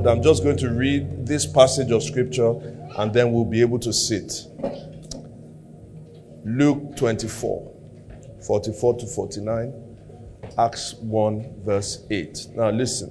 [0.00, 2.50] But I'm just going to read this passage of scripture
[2.98, 4.46] and then we'll be able to sit.
[6.44, 7.74] Luke 24,
[8.46, 9.74] 44 to 49,
[10.56, 12.46] Acts 1, verse 8.
[12.54, 13.08] Now listen.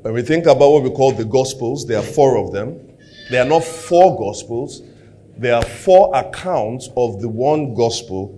[0.00, 2.80] When we think about what we call the Gospels, there are four of them.
[3.30, 4.80] They are not four Gospels,
[5.36, 8.34] there are four accounts of the one Gospel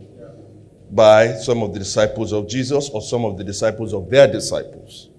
[0.90, 5.10] by some of the disciples of Jesus or some of the disciples of their disciples.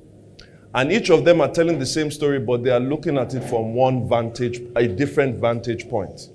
[0.76, 3.44] And each of them are telling the same story, but they are looking at it
[3.44, 6.30] from one vantage, a different vantage point.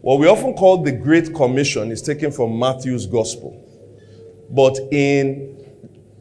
[0.00, 3.58] What we often call the Great Commission is taken from Matthew's Gospel.
[4.50, 5.58] But in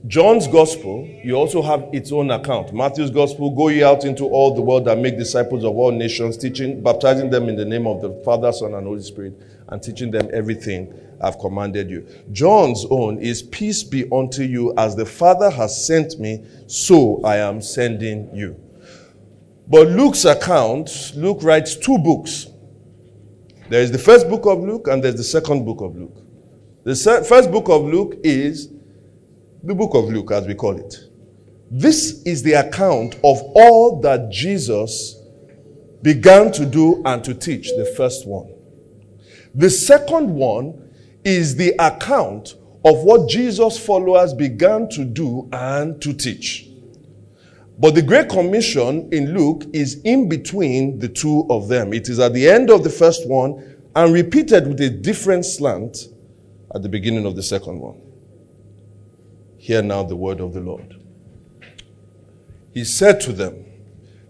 [0.08, 2.74] John's Gospel, you also have its own account.
[2.74, 6.38] Matthew's Gospel, go ye out into all the world and make disciples of all nations,
[6.38, 9.34] teaching, baptizing them in the name of the Father, Son, and Holy Spirit,
[9.68, 10.92] and teaching them everything
[11.24, 12.08] I've commanded you.
[12.32, 17.38] John's own is peace be unto you as the Father has sent me, so I
[17.38, 18.60] am sending you.
[19.68, 22.48] But Luke's account, Luke writes two books.
[23.70, 26.18] There is the first book of Luke and there's the second book of Luke.
[26.84, 26.96] The
[27.28, 28.70] first book of Luke is
[29.64, 30.96] the book of Luke, as we call it.
[31.70, 35.22] This is the account of all that Jesus
[36.02, 38.54] began to do and to teach, the first one.
[39.54, 40.90] The second one
[41.24, 46.68] is the account of what Jesus' followers began to do and to teach.
[47.78, 51.94] But the Great Commission in Luke is in between the two of them.
[51.94, 56.08] It is at the end of the first one and repeated with a different slant
[56.74, 58.00] at the beginning of the second one.
[59.58, 60.96] Hear now the word of the Lord.
[62.74, 63.66] He said to them,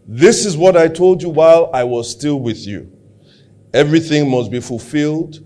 [0.08, 2.92] This is what I told you while I was still with you.
[3.74, 5.46] Everything must be fulfilled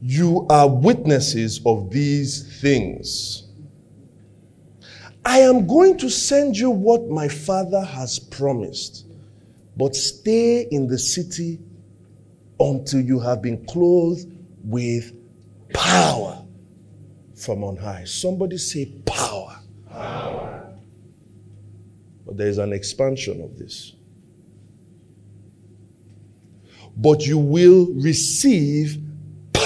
[0.00, 3.44] You are witnesses of these things.
[5.24, 9.06] I am going to send you what my father has promised,
[9.76, 11.58] but stay in the city
[12.60, 14.32] until you have been clothed
[14.64, 15.12] with
[15.74, 16.44] power
[17.34, 18.04] from on high.
[18.04, 19.60] Somebody say power.
[19.90, 20.72] Power.
[22.24, 23.94] But there is an expansion of this.
[26.96, 28.98] But you will receive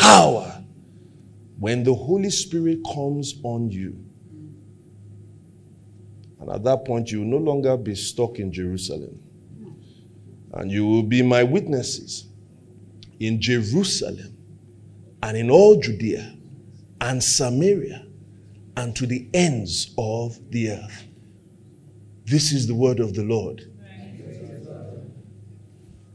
[0.02, 0.64] power
[1.58, 3.96] when the Holy Spirit comes on you.
[6.40, 9.22] And at that point, you will no longer be stuck in Jerusalem.
[10.54, 12.26] And you will be my witnesses
[13.20, 14.36] in Jerusalem
[15.22, 16.36] and in all Judea
[17.00, 18.04] and Samaria
[18.76, 21.04] and to the ends of the earth.
[22.24, 23.70] This is the word of the Lord.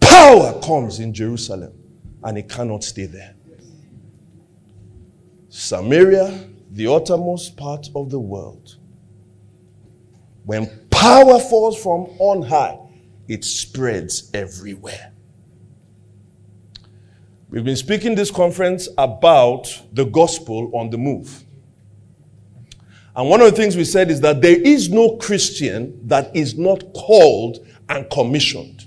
[0.02, 1.72] Power comes in Jerusalem
[2.24, 3.37] and it cannot stay there.
[5.58, 8.76] Samaria, the uttermost part of the world.
[10.46, 12.78] When power falls from on high,
[13.28, 15.14] it spreads everywhere.
[17.50, 21.44] We've been speaking this conference about the gospel on the move.
[23.16, 26.56] And one of the things we said is that there is no Christian that is
[26.56, 28.86] not called and commissioned.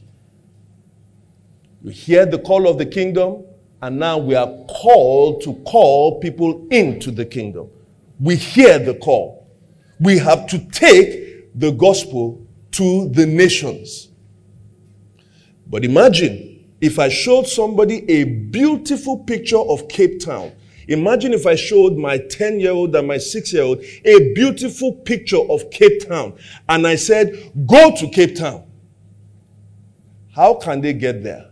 [1.82, 3.44] You hear the call of the kingdom,
[3.82, 7.68] and now we are called to call people into the kingdom.
[8.18, 9.48] We hear the call.
[9.98, 14.08] We have to take the gospel to the nations.
[15.66, 20.52] But imagine if I showed somebody a beautiful picture of Cape Town.
[20.88, 24.92] Imagine if I showed my 10 year old and my 6 year old a beautiful
[24.92, 26.36] picture of Cape Town
[26.68, 28.64] and I said, go to Cape Town.
[30.34, 31.49] How can they get there?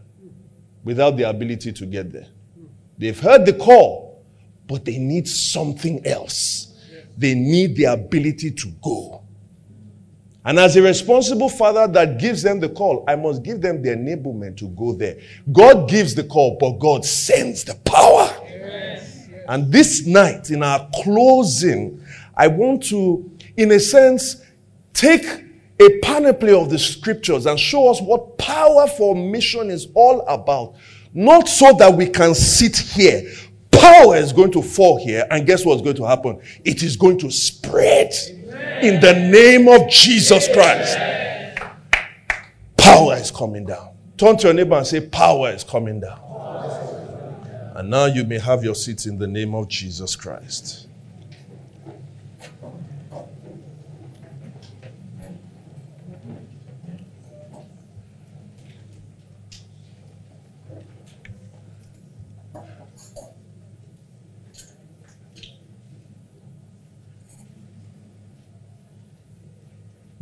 [0.89, 2.27] Without the ability to get there.
[2.97, 4.25] They've heard the call,
[4.67, 6.73] but they need something else.
[7.15, 9.23] They need the ability to go.
[10.47, 13.91] And as a responsible father that gives them the call, I must give them the
[13.91, 15.19] enablement to go there.
[15.53, 18.35] God gives the call, but God sends the power.
[18.45, 19.29] Yes.
[19.47, 22.03] And this night, in our closing,
[22.35, 24.43] I want to, in a sense,
[24.95, 25.48] take
[25.81, 30.75] a panoply of the scriptures and show us what power for mission is all about.
[31.15, 33.31] Not so that we can sit here.
[33.71, 36.41] Power is going to fall here, and guess what's going to happen?
[36.65, 38.13] It is going to spread
[38.83, 40.99] in the name of Jesus Christ.
[42.77, 43.91] Power is coming down.
[44.17, 46.21] Turn to your neighbor and say, Power is coming down.
[47.77, 50.88] And now you may have your seats in the name of Jesus Christ.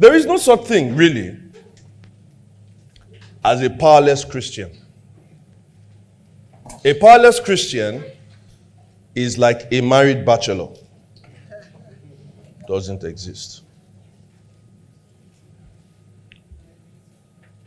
[0.06, 1.36] There is no such thing, really,
[3.44, 4.70] as a powerless Christian.
[6.84, 8.04] A powerless Christian
[9.16, 10.68] is like a married bachelor.
[12.68, 13.64] Doesn't exist.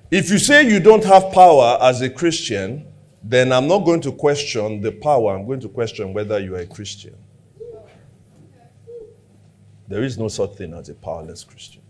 [0.09, 2.88] If you say you don't have power as a Christian,
[3.21, 5.35] then I'm not going to question the power.
[5.35, 7.18] I'm going to question whether you are a Christian.
[9.89, 11.81] There is no such thing as a powerless Christian.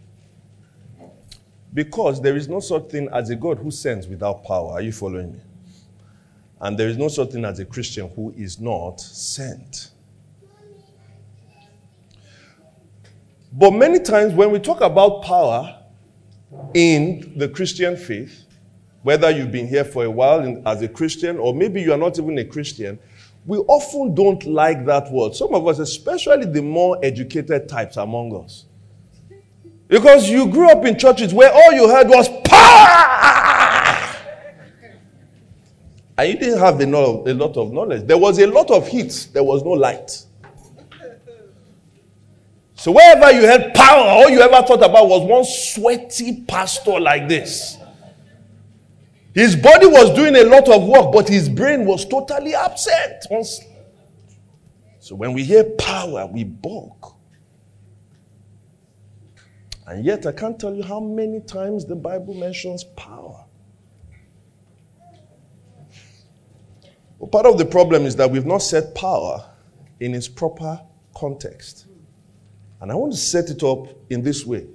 [1.73, 4.71] Because there is no such thing as a God who sends without power.
[4.71, 5.39] Are you following me?
[6.61, 9.91] And there is no such thing as a Christian who is not sent.
[13.51, 15.75] But many times when we talk about power
[16.73, 18.45] in the Christian faith,
[19.01, 21.97] whether you've been here for a while in, as a Christian or maybe you are
[21.97, 22.99] not even a Christian,
[23.45, 25.35] we often don't like that word.
[25.35, 28.65] Some of us, especially the more educated types among us,
[29.89, 33.15] because you grew up in churches where all you heard was power.
[36.17, 38.05] And you didn't have a lot of knowledge.
[38.05, 40.25] There was a lot of heat, there was no light.
[42.75, 47.27] So wherever you had power, all you ever thought about was one sweaty pastor like
[47.27, 47.77] this.
[49.33, 53.25] His body was doing a lot of work, but his brain was totally absent.
[54.99, 57.18] So when we hear power, we balk.
[59.89, 63.43] And yet, I can't tell you how many times the Bible mentions power.
[67.17, 69.43] Well, part of the problem is that we've not set power
[69.99, 70.79] in its proper
[71.15, 71.87] context.
[72.79, 74.67] And I want to set it up in this way.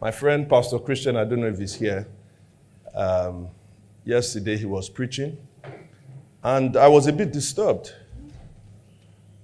[0.00, 2.06] My friend, Pastor Christian, I don't know if he's here.
[2.94, 3.48] Um,
[4.04, 5.36] yesterday he was preaching,
[6.44, 7.92] and I was a bit disturbed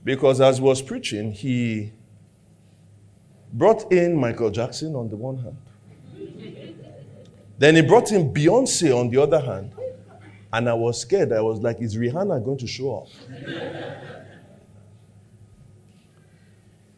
[0.05, 1.93] because as he was preaching, he
[3.53, 5.57] brought in Michael Jackson on the one hand.
[7.59, 9.73] then he brought in Beyonce on the other hand.
[10.53, 11.33] And I was scared.
[11.33, 13.09] I was like, is Rihanna going to show up?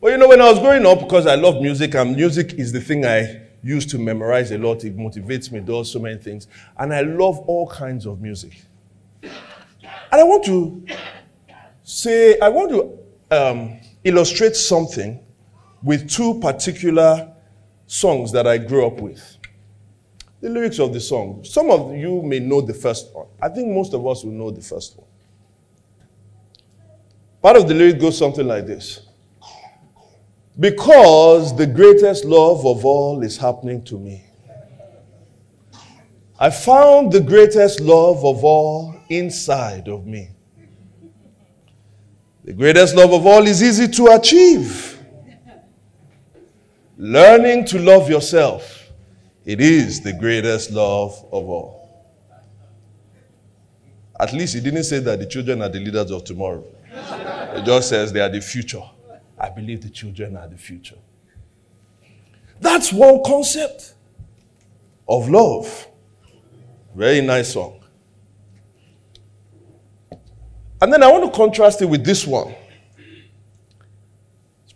[0.00, 2.72] well, you know, when I was growing up, because I love music, and music is
[2.72, 4.84] the thing I use to memorize a lot.
[4.84, 6.49] It motivates me, does so many things.
[6.78, 8.62] And I love all kinds of music.
[9.22, 10.84] And I want to
[11.82, 12.99] say, I want to
[13.37, 15.20] um, illustrate something
[15.82, 17.33] with two particular
[17.87, 19.37] songs that I grew up with.
[20.40, 21.45] The lyrics of the song.
[21.45, 23.26] Some of you may know the first one.
[23.40, 25.07] I think most of us will know the first one.
[27.40, 29.00] Part of the lyric goes something like this
[30.59, 34.25] Because the greatest love of all is happening to me.
[36.38, 40.30] I found the greatest love of all inside of me.
[42.45, 44.91] The greatest love of all is easy to achieve.
[47.02, 48.92] Learning to love yourself,
[49.44, 52.06] it is the greatest love of all.
[54.21, 56.64] At least he didn't say that the children are the leaders of tomorrow.
[56.94, 58.85] It just says they are the future.
[59.37, 60.94] I believe the children are the future.
[62.61, 63.94] That's one concept
[65.09, 65.88] of love.
[66.94, 67.82] Very nice song.
[70.80, 72.54] And then I want to contrast it with this one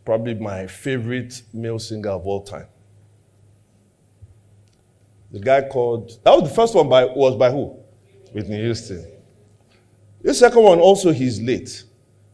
[0.07, 2.69] probably my favorite male singer of all time.
[5.33, 7.77] The guy called, that was the first one by, was by who?
[8.33, 9.05] Whitney Houston.
[10.23, 11.83] The second one, also he's late.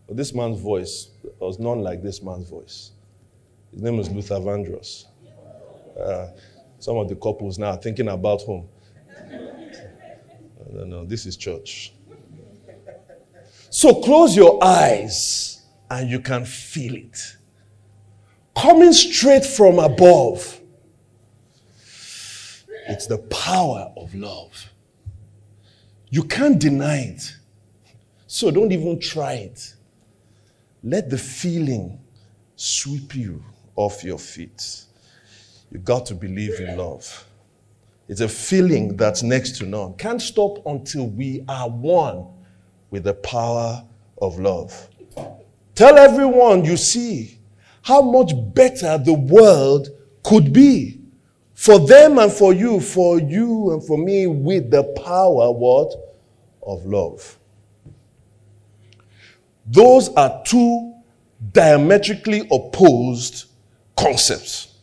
[0.07, 2.93] But this man's voice was none like this man's voice.
[3.73, 5.07] His name is Luther Vandross.
[5.99, 6.29] Uh,
[6.79, 8.69] some of the couples now are thinking about home.
[10.71, 11.95] No, no, this is church.
[13.71, 17.37] So close your eyes and you can feel it
[18.57, 20.61] coming straight from above.
[22.89, 24.71] It's the power of love.
[26.11, 27.37] You can't deny it.
[28.27, 29.75] So don't even try it.
[30.83, 32.01] Let the feeling
[32.57, 33.43] sweep you
[33.77, 34.85] off your feet.
[35.71, 37.27] You've got to believe in love.
[38.09, 39.95] It's a feeling that's next to none.
[39.95, 42.27] Can't stop until we are one
[42.91, 43.85] with the power
[44.21, 44.89] of love.
[45.75, 47.39] Tell everyone you see
[47.83, 49.89] how much better the world
[50.23, 51.01] could be
[51.55, 55.93] for them and for you, for you and for me with the power what
[56.63, 57.39] of love.
[59.67, 60.95] Those are two
[61.53, 63.47] diametrically opposed
[63.97, 64.75] concepts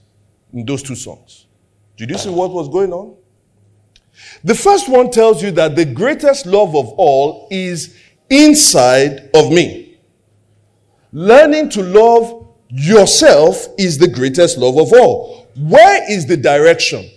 [0.53, 1.45] in those two songs.
[1.97, 3.15] Did you see what was going on?
[4.43, 7.97] The first one tells you that the greatest love of all is
[8.29, 9.97] inside of me.
[11.11, 12.38] Learning to love
[12.69, 15.47] yourself is the greatest love of all.
[15.57, 17.09] Where is the direction?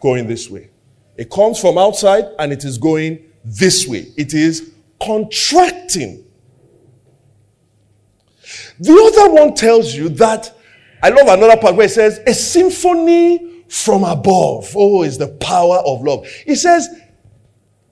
[0.00, 0.70] Going this way.
[1.16, 4.06] It comes from outside and it is going this way.
[4.16, 6.24] It is contracting.
[8.78, 10.52] The other one tells you that,
[11.02, 14.72] I love another part where it says, a symphony from above.
[14.76, 16.26] Oh, is the power of love.
[16.46, 16.88] It says,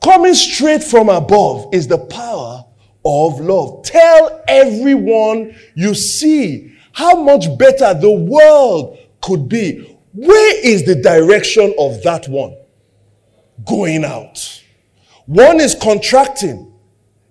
[0.02, 2.64] coming straight from above is the power
[3.04, 3.84] of love.
[3.84, 9.98] Tell everyone you see how much better the world could be.
[10.12, 12.56] Where is the direction of that one?
[13.64, 14.62] Going out.
[15.26, 16.72] One is contracting.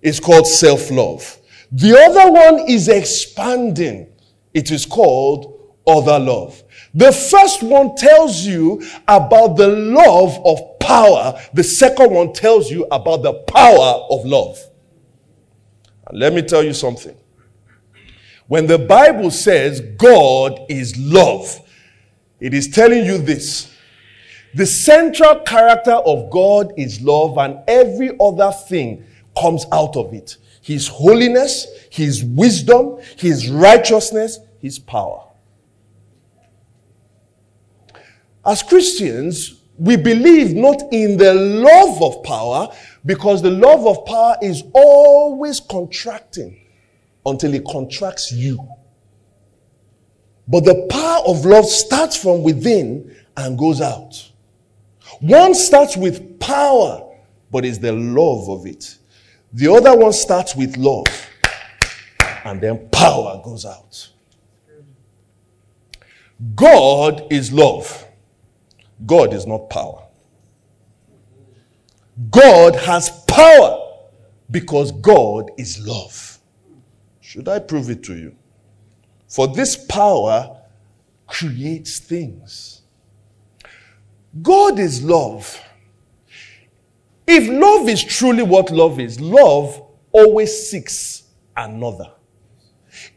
[0.01, 1.37] It's called self-love.
[1.71, 4.11] The other one is expanding.
[4.53, 6.61] It is called other love.
[6.93, 11.39] The first one tells you about the love of power.
[11.53, 14.59] The second one tells you about the power of love.
[16.07, 17.15] And let me tell you something.
[18.47, 21.59] When the Bible says God is love,
[22.39, 23.71] it is telling you this.
[24.53, 29.03] The central character of God is love, and every other thing
[29.39, 30.37] comes out of it.
[30.61, 35.27] His holiness, His wisdom, His righteousness, His power.
[38.45, 42.69] As Christians, we believe not in the love of power
[43.05, 46.59] because the love of power is always contracting
[47.25, 48.67] until it contracts you.
[50.47, 54.31] But the power of love starts from within and goes out.
[55.21, 57.15] One starts with power,
[57.51, 58.97] but is the love of it.
[59.53, 61.05] The other one starts with love,
[62.43, 64.09] and then power goes out.
[66.55, 68.05] God is love.
[69.05, 70.02] God is not power.
[72.29, 73.79] God has power
[74.51, 76.39] because God is love.
[77.21, 78.35] Should I prove it to you?
[79.27, 80.61] For this power
[81.27, 82.81] creates things.
[84.41, 85.59] God is love.
[87.25, 91.23] If love is truly what love is, love always seeks
[91.55, 92.11] another.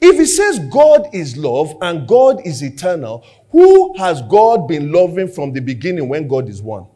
[0.00, 5.28] If it says God is love and God is eternal, who has God been loving
[5.28, 6.86] from the beginning when God is one?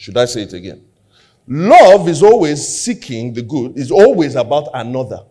[0.00, 0.82] Should I say it again?
[1.46, 5.26] Love is always seeking the good, is always about another.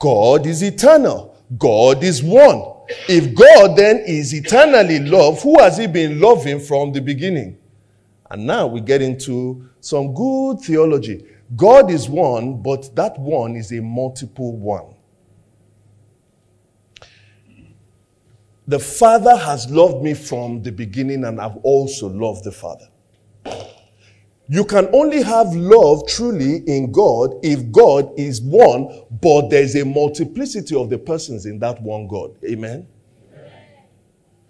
[0.00, 1.36] God is eternal.
[1.56, 2.60] God is one.
[3.08, 7.56] If God then is eternally love, who has he been loving from the beginning?
[8.28, 11.24] And now we get into some good theology.
[11.54, 14.96] God is one, but that one is a multiple one.
[18.66, 22.88] The Father has loved me from the beginning, and I've also loved the Father.
[24.50, 29.84] You can only have love truly in God if God is one, but there's a
[29.84, 32.34] multiplicity of the persons in that one God.
[32.44, 32.86] Amen?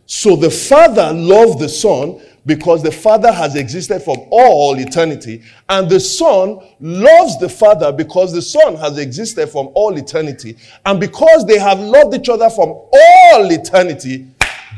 [0.06, 5.90] So the Father loved the Son because the Father has existed from all eternity, and
[5.90, 11.44] the Son loves the Father because the Son has existed from all eternity, and because
[11.44, 14.28] they have loved each other from all eternity,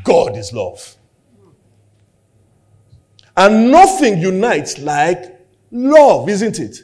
[0.02, 0.97] God is love.
[3.40, 6.82] And nothing unites like love, isn't it?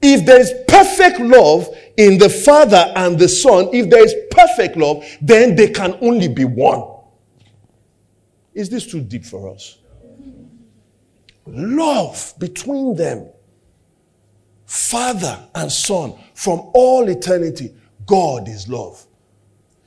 [0.00, 1.66] If there is perfect love
[1.96, 6.28] in the Father and the Son, if there is perfect love, then they can only
[6.28, 6.84] be one.
[8.54, 9.78] Is this too deep for us?
[11.44, 13.28] Love between them,
[14.66, 17.74] Father and Son, from all eternity,
[18.06, 19.04] God is love.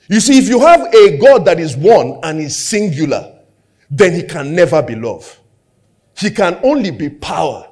[0.09, 3.39] You see, if you have a God that is one and is singular,
[3.89, 5.39] then he can never be love.
[6.17, 7.69] He can only be power.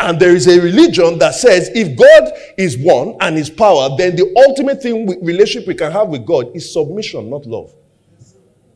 [0.00, 4.16] And there is a religion that says if God is one and is power, then
[4.16, 7.74] the ultimate thing we, relationship we can have with God is submission, not love.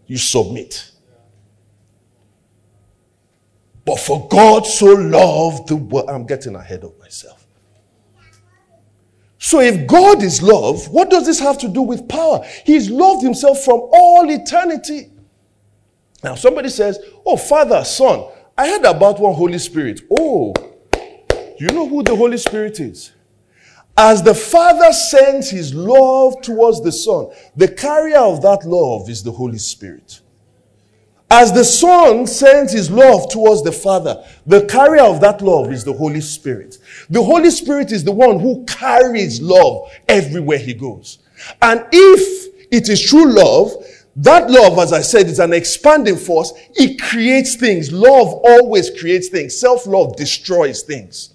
[0.06, 0.90] You submit.
[3.84, 6.08] But for God so loved the world.
[6.08, 7.44] I'm getting ahead of myself.
[9.38, 12.44] So if God is love, what does this have to do with power?
[12.64, 15.10] He's loved himself from all eternity.
[16.22, 20.02] Now somebody says, Oh, Father, Son, I heard about one Holy Spirit.
[20.10, 20.52] Oh,
[21.58, 23.12] you know who the Holy Spirit is?
[23.96, 29.22] As the Father sends his love towards the Son, the carrier of that love is
[29.22, 30.20] the Holy Spirit.
[31.30, 35.82] As the Son sends his love towards the Father, the carrier of that love is
[35.82, 36.78] the Holy Spirit.
[37.08, 41.20] The Holy Spirit is the one who carries love everywhere he goes.
[41.62, 43.72] And if it is true love,
[44.16, 46.52] that love, as I said, is an expanding force.
[46.74, 47.90] It creates things.
[47.90, 49.58] Love always creates things.
[49.58, 51.32] Self love destroys things.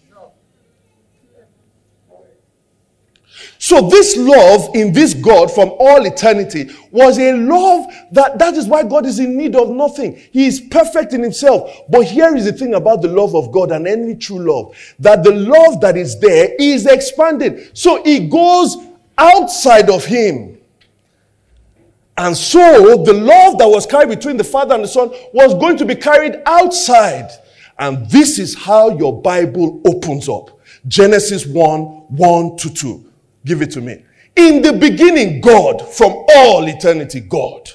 [3.60, 8.68] So this love in this God from all eternity was a love that that is
[8.68, 10.22] why God is in need of nothing.
[10.32, 11.72] He is perfect in himself.
[11.90, 15.24] But here is the thing about the love of God and any true love that
[15.24, 17.76] the love that is there is expanded.
[17.76, 18.78] So it goes
[19.18, 20.57] outside of him.
[22.18, 25.78] And so the love that was carried between the Father and the Son was going
[25.78, 27.30] to be carried outside.
[27.78, 30.60] And this is how your Bible opens up.
[30.88, 33.14] Genesis 1, 1 to 2.
[33.46, 34.04] Give it to me.
[34.36, 37.72] In the beginning, God, from all eternity, God.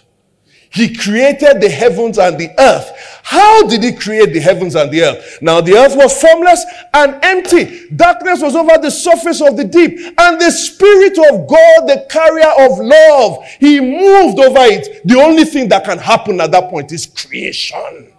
[0.73, 3.21] He created the heavens and the earth.
[3.23, 5.39] How did he create the heavens and the earth?
[5.43, 6.65] Now the earth was formless
[6.95, 7.89] and empty.
[7.95, 9.99] Darkness was over the surface of the deep.
[10.19, 15.07] And the Spirit of God, the carrier of love, he moved over it.
[15.07, 18.13] The only thing that can happen at that point is creation.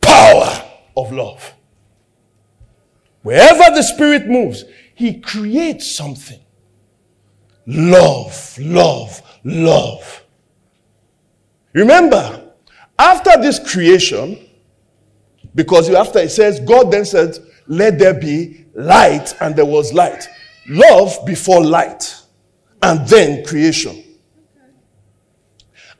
[0.00, 0.64] Power
[0.96, 1.52] of love.
[3.22, 6.40] Wherever the Spirit moves, he creates something.
[7.66, 10.22] Love, love, love.
[11.76, 12.52] Remember,
[12.98, 14.48] after this creation,
[15.54, 17.36] because after it says, God then said,
[17.66, 20.26] Let there be light, and there was light.
[20.68, 22.16] Love before light,
[22.80, 24.02] and then creation.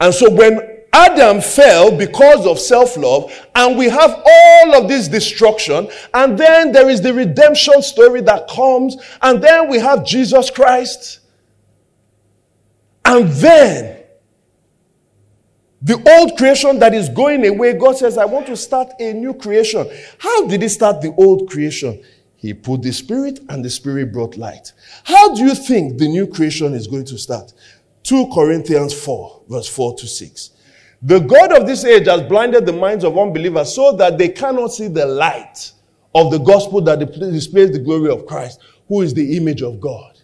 [0.01, 5.09] And so when Adam fell because of self love, and we have all of this
[5.09, 10.49] destruction, and then there is the redemption story that comes, and then we have Jesus
[10.49, 11.21] Christ.
[13.05, 13.96] And then
[15.87, 19.33] the old creation that is going away, God says, I want to start a new
[19.33, 19.89] creation.
[20.19, 22.03] How did He start the old creation?
[22.35, 24.73] He put the Spirit, and the Spirit brought light.
[25.05, 27.53] How do you think the new creation is going to start?
[28.03, 30.51] 2 Corinthians 4, verse 4 to 6.
[31.03, 34.73] The God of this age has blinded the minds of unbelievers so that they cannot
[34.73, 35.71] see the light
[36.17, 40.19] of the gospel that displays the glory of Christ, who is the image of God.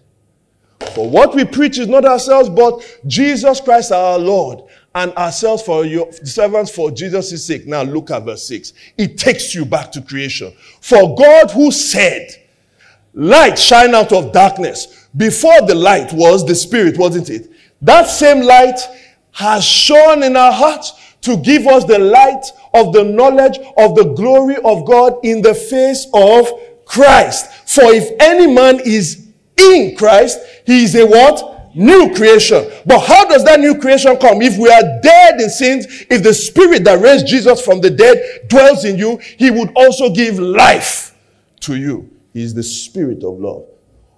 [0.94, 5.84] For what we preach is not ourselves, but Jesus Christ our Lord, and ourselves for
[5.84, 7.66] your servants for Jesus' sake.
[7.66, 8.72] Now look at verse 6.
[8.98, 10.52] It takes you back to creation.
[10.80, 12.28] For God who said,
[13.14, 15.08] Light shine out of darkness.
[15.16, 17.50] Before the light was the Spirit, wasn't it?
[17.82, 18.78] That same light
[19.32, 24.12] has shone in our hearts to give us the light of the knowledge of the
[24.14, 26.48] glory of God in the face of
[26.86, 27.50] Christ.
[27.68, 31.51] For if any man is in Christ, he is a what?
[31.74, 32.70] New creation.
[32.84, 34.42] But how does that new creation come?
[34.42, 38.48] If we are dead in sins, if the spirit that raised Jesus from the dead
[38.48, 41.14] dwells in you, he would also give life
[41.60, 42.10] to you.
[42.32, 43.66] He is the spirit of love.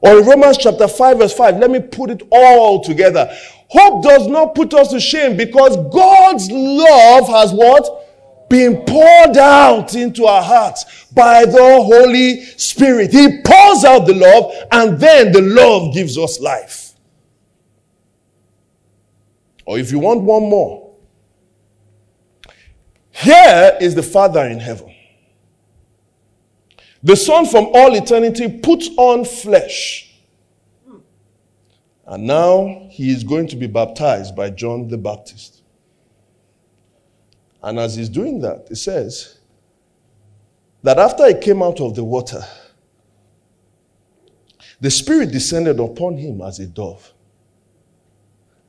[0.01, 3.29] Or in Romans chapter 5 verse 5, let me put it all together.
[3.69, 8.49] Hope does not put us to shame because God's love has what?
[8.51, 13.13] Been poured out into our hearts by the Holy Spirit.
[13.13, 16.84] He pours out the love and then the love gives us life.
[19.65, 20.95] Or if you want one more,
[23.11, 24.95] here is the Father in heaven.
[27.03, 30.11] The Son from all eternity puts on flesh.
[32.07, 35.63] And now he is going to be baptized by John the Baptist.
[37.63, 39.39] And as he's doing that, it says
[40.83, 42.43] that after he came out of the water,
[44.81, 47.14] the Spirit descended upon him as a dove.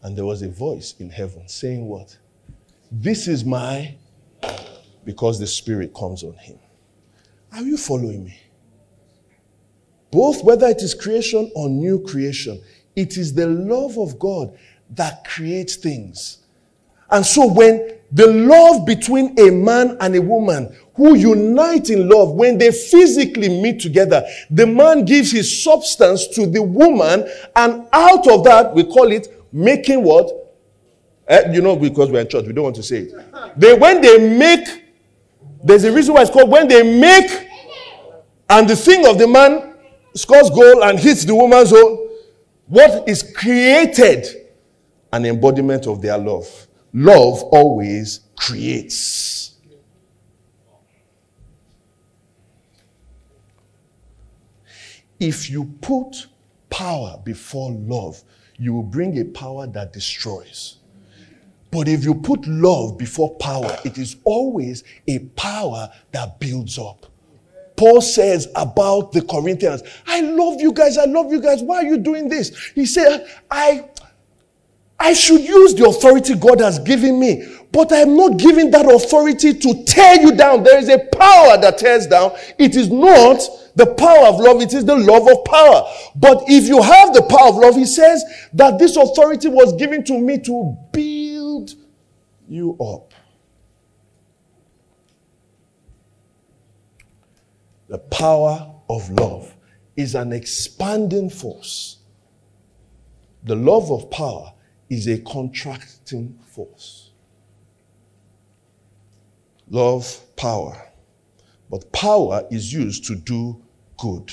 [0.05, 2.15] And there was a voice in heaven saying, What?
[2.91, 3.95] This is my,
[5.03, 6.59] because the Spirit comes on him.
[7.51, 8.39] Are you following me?
[10.11, 12.61] Both whether it is creation or new creation,
[12.95, 14.55] it is the love of God
[14.91, 16.37] that creates things.
[17.09, 22.33] And so when the love between a man and a woman who unite in love,
[22.33, 28.27] when they physically meet together, the man gives his substance to the woman, and out
[28.27, 30.31] of that, we call it making what?
[31.27, 33.13] Eh, you know, because we're in church, we don't want to say it.
[33.57, 34.85] They, when they make
[35.65, 37.47] There's a reason why it's called when they make
[38.47, 39.73] and the thing of the man
[40.13, 42.07] scores goal and hits the woman's own,
[42.67, 44.27] What is created?
[45.11, 46.67] An embodiment of their love.
[46.93, 49.55] Love always creates.
[55.19, 56.27] If you put
[56.69, 58.21] power before love,
[58.57, 60.77] you will bring a power that destroys.
[61.71, 67.05] But if you put love before power, it is always a power that builds up.
[67.75, 71.61] Paul says about the Corinthians, I love you guys, I love you guys.
[71.61, 72.71] Why are you doing this?
[72.73, 73.89] He said, I
[74.97, 78.85] I should use the authority God has given me, but I am not giving that
[78.89, 80.63] authority to tear you down.
[80.63, 82.31] There is a power that tears down.
[82.57, 83.41] It is not
[83.75, 85.87] the power of love, it is the love of power.
[86.15, 90.03] But if you have the power of love, he says that this authority was given
[90.05, 91.71] to me to build
[92.47, 93.13] you up.
[97.87, 99.53] The power of love
[99.95, 101.97] is an expanding force.
[103.43, 104.53] The love of power
[104.89, 107.11] is a contracting force.
[109.69, 110.91] Love, power.
[111.69, 113.64] But power is used to do
[113.97, 114.31] good.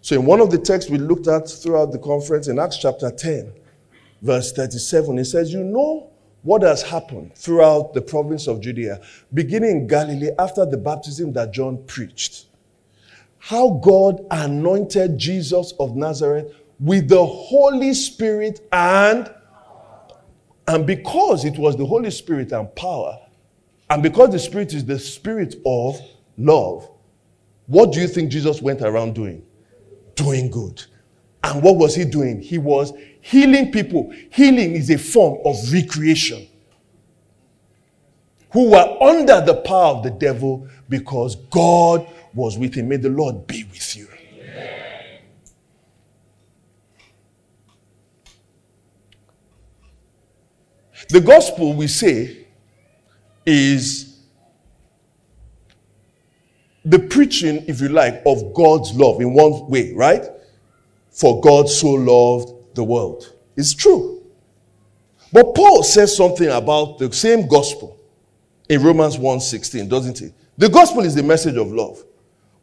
[0.00, 3.10] So, in one of the texts we looked at throughout the conference, in Acts chapter
[3.10, 3.52] 10,
[4.22, 6.10] verse 37, it says, You know
[6.42, 9.00] what has happened throughout the province of Judea,
[9.34, 12.46] beginning in Galilee after the baptism that John preached.
[13.38, 19.32] How God anointed Jesus of Nazareth with the Holy Spirit and
[20.68, 23.18] and because it was the Holy Spirit and power,
[23.88, 26.00] and because the Spirit is the Spirit of
[26.36, 26.88] love,
[27.66, 29.44] what do you think Jesus went around doing?
[30.14, 30.84] Doing good.
[31.42, 32.40] And what was he doing?
[32.40, 34.12] He was healing people.
[34.30, 36.46] Healing is a form of recreation.
[38.52, 42.88] Who were under the power of the devil because God was with him.
[42.88, 44.08] May the Lord be with you.
[51.08, 52.46] The gospel, we say,
[53.44, 54.05] is
[56.86, 60.24] the preaching, if you like, of God's love in one way, right?
[61.10, 63.34] For God so loved the world.
[63.56, 64.22] It's true.
[65.32, 67.98] But Paul says something about the same gospel
[68.68, 70.32] in Romans 1:16, doesn't he?
[70.56, 72.04] The gospel is the message of love.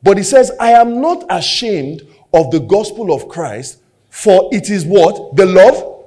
[0.01, 2.01] But he says, I am not ashamed
[2.33, 5.35] of the gospel of Christ, for it is what?
[5.35, 6.05] The love?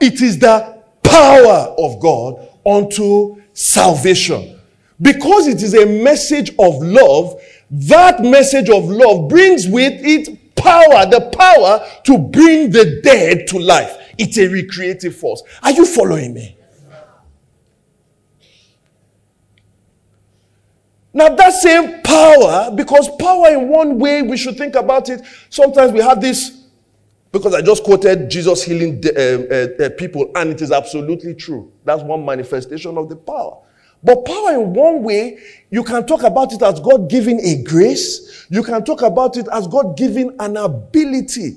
[0.00, 4.53] It is the power of God unto salvation.
[5.00, 11.06] Because it is a message of love, that message of love brings with it power,
[11.06, 13.96] the power to bring the dead to life.
[14.18, 15.42] It's a recreative force.
[15.62, 16.56] Are you following me?
[21.12, 25.22] Now, that same power, because power in one way, we should think about it.
[25.48, 26.64] Sometimes we have this
[27.30, 31.72] because I just quoted Jesus healing uh, uh, uh, people, and it is absolutely true.
[31.84, 33.58] That's one manifestation of the power.
[34.04, 35.38] But power, in one way,
[35.70, 38.46] you can talk about it as God giving a grace.
[38.50, 41.56] You can talk about it as God giving an ability.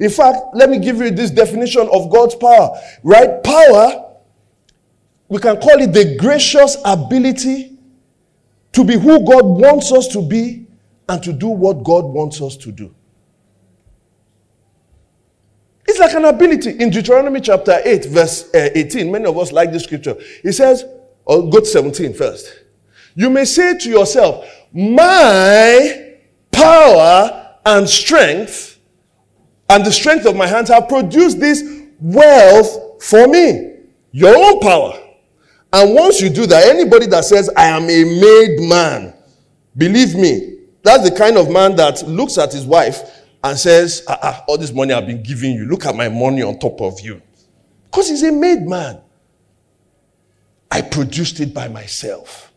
[0.00, 2.76] In fact, let me give you this definition of God's power.
[3.04, 3.42] Right?
[3.44, 4.16] Power,
[5.28, 7.78] we can call it the gracious ability
[8.72, 10.66] to be who God wants us to be
[11.08, 12.92] and to do what God wants us to do.
[15.86, 16.70] It's like an ability.
[16.80, 20.16] In Deuteronomy chapter 8, verse uh, 18, many of us like this scripture.
[20.42, 20.84] It says,
[21.24, 22.52] or go to 17 first.
[23.14, 26.16] You may say to yourself, My
[26.50, 28.74] power and strength
[29.68, 31.62] and the strength of my hands have produced this
[32.00, 33.76] wealth for me.
[34.12, 35.00] Your own power.
[35.72, 39.14] And once you do that, anybody that says, I am a made man,
[39.76, 44.18] believe me, that's the kind of man that looks at his wife and says, ah,
[44.22, 47.00] ah, all this money I've been giving you, look at my money on top of
[47.00, 47.20] you.
[47.86, 49.00] Because he's a made man.
[50.74, 52.52] I produced it by myself.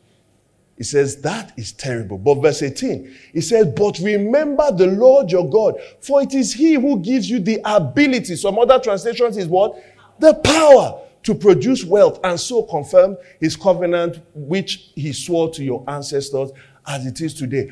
[0.76, 2.18] He says, that is terrible.
[2.18, 6.74] But verse 18, he says, but remember the Lord your God, for it is he
[6.74, 8.36] who gives you the ability.
[8.36, 9.80] Some other translations is what?
[10.18, 15.84] The power to produce wealth and so confirm his covenant which he swore to your
[15.88, 16.50] ancestors
[16.88, 17.72] as it is today.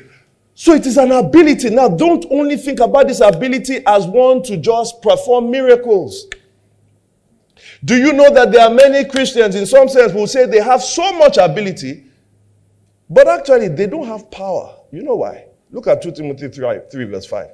[0.54, 1.70] So it is an ability.
[1.70, 6.28] Now, don't only think about this ability as one to just perform miracles.
[7.84, 10.82] Do you know that there are many Christians, in some sense, who say they have
[10.82, 12.04] so much ability,
[13.08, 14.74] but actually they don't have power.
[14.90, 15.46] You know why?
[15.70, 17.48] Look at 2 Timothy 3, 3 verse 5.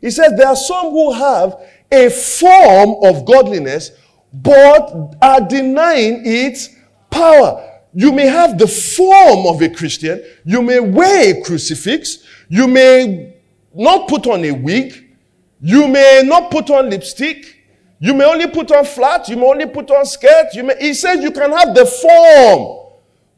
[0.00, 1.56] He says there are some who have
[1.90, 3.92] a form of godliness,
[4.32, 6.70] but are denying its
[7.10, 7.64] power.
[7.94, 10.22] You may have the form of a Christian.
[10.44, 12.18] You may wear a crucifix.
[12.48, 13.34] You may
[13.74, 15.16] not put on a wig.
[15.60, 17.57] You may not put on lipstick.
[18.00, 19.28] You may only put on flat.
[19.28, 20.54] You may only put on skirt.
[20.54, 22.86] You may, he says you can have the form.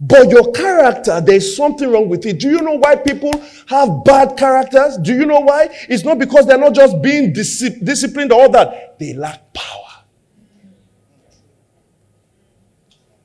[0.02, 2.40] But your character, there's something wrong with it.
[2.40, 3.32] Do you know why people
[3.68, 4.96] have bad characters?
[4.96, 5.68] Do you know why?
[5.90, 8.98] It's not because they're not just being disciplined or all that.
[8.98, 9.66] They lack power.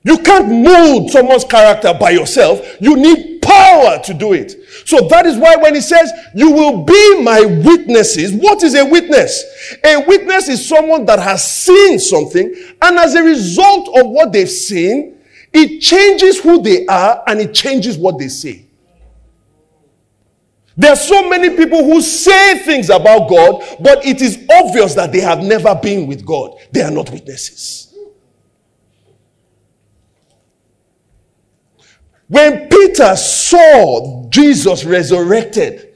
[0.03, 2.61] You can't mold someone's character by yourself.
[2.79, 4.55] You need power to do it.
[4.85, 8.85] So that is why when he says, you will be my witnesses, what is a
[8.85, 9.43] witness?
[9.83, 14.49] A witness is someone that has seen something and as a result of what they've
[14.49, 15.17] seen,
[15.53, 18.65] it changes who they are and it changes what they say.
[20.77, 25.13] There are so many people who say things about God, but it is obvious that
[25.13, 26.57] they have never been with God.
[26.71, 27.94] They are not witnesses.
[32.27, 35.93] When Peter saw Jesus resurrected,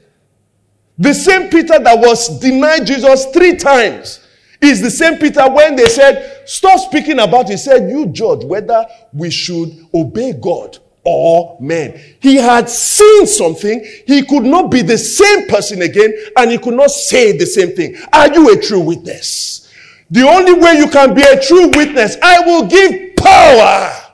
[0.98, 4.26] the same Peter that was denied Jesus three times
[4.60, 7.52] is the same Peter when they said, Stop speaking about it.
[7.52, 11.98] He said, You judge whether we should obey God or men.
[12.20, 13.84] He had seen something.
[14.06, 17.74] He could not be the same person again and he could not say the same
[17.74, 17.96] thing.
[18.12, 19.72] Are you a true witness?
[20.10, 24.09] The only way you can be a true witness, I will give power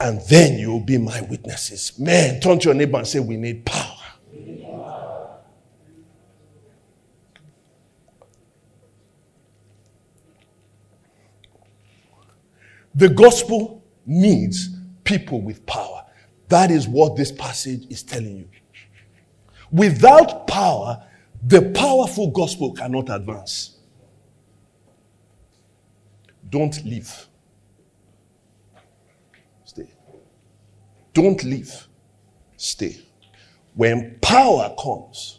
[0.00, 1.98] and then you will be my witnesses.
[1.98, 3.96] Man, turn to your neighbor and say, We need power.
[12.94, 14.70] The gospel needs
[15.04, 16.04] people with power.
[16.48, 18.48] That is what this passage is telling you.
[19.70, 21.06] Without power,
[21.46, 23.78] the powerful gospel cannot advance.
[26.48, 27.28] Don't leave.
[31.12, 31.86] Don't leave.
[32.56, 32.98] Stay.
[33.74, 35.38] When power comes,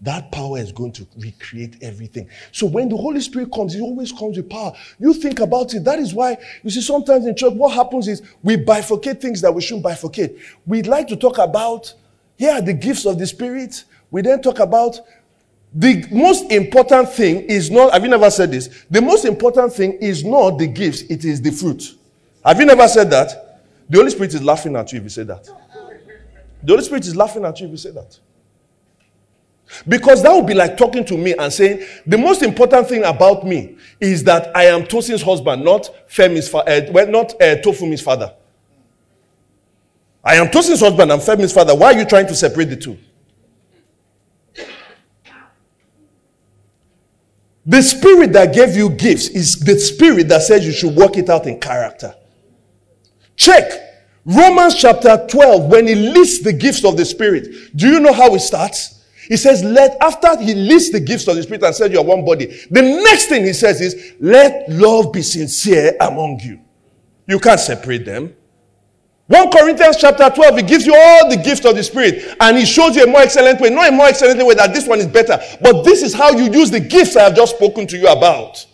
[0.00, 2.28] that power is going to recreate everything.
[2.52, 4.72] So when the Holy Spirit comes, He always comes with power.
[4.98, 5.84] You think about it.
[5.84, 9.54] That is why, you see, sometimes in church, what happens is we bifurcate things that
[9.54, 10.38] we shouldn't bifurcate.
[10.66, 11.94] We'd like to talk about,
[12.36, 13.84] here the gifts of the Spirit.
[14.10, 15.00] We then talk about
[15.72, 18.84] the most important thing is not, have you never said this?
[18.90, 21.96] The most important thing is not the gifts, it is the fruit.
[22.44, 23.43] Have you never said that?
[23.88, 25.44] The Holy Spirit is laughing at you if you say that.
[25.44, 28.18] The Holy Spirit is laughing at you if you say that.
[29.88, 33.46] Because that would be like talking to me and saying, the most important thing about
[33.46, 38.00] me is that I am Tosin's husband, not Femi's fa- uh, well, not uh, Tofumi's
[38.00, 38.34] father.
[40.22, 41.74] I am Tosin's husband, I'm Femi's father.
[41.74, 42.98] Why are you trying to separate the two?
[47.66, 51.30] The spirit that gave you gifts is the spirit that says you should work it
[51.30, 52.14] out in character.
[53.36, 53.80] Check.
[54.24, 58.34] Romans chapter 12, when he lists the gifts of the Spirit, do you know how
[58.34, 59.04] it starts?
[59.28, 62.04] He says, let, after he lists the gifts of the Spirit and says you are
[62.04, 66.60] one body, the next thing he says is, let love be sincere among you.
[67.26, 68.34] You can't separate them.
[69.26, 72.66] 1 Corinthians chapter 12, he gives you all the gifts of the Spirit and he
[72.66, 75.06] shows you a more excellent way, not a more excellent way that this one is
[75.06, 78.08] better, but this is how you use the gifts I have just spoken to you
[78.08, 78.66] about.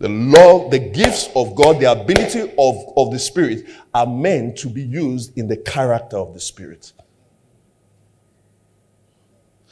[0.00, 4.70] The love, the gifts of God, the ability of, of the Spirit are meant to
[4.70, 6.94] be used in the character of the Spirit.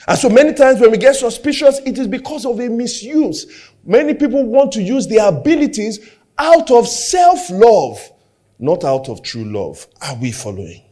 [0.06, 3.70] And so many times when we get suspicious, it is because of a misuse.
[3.84, 5.98] Many people want to use their abilities
[6.36, 8.12] out of self love,
[8.58, 9.86] not out of true love.
[10.02, 10.82] Are we following?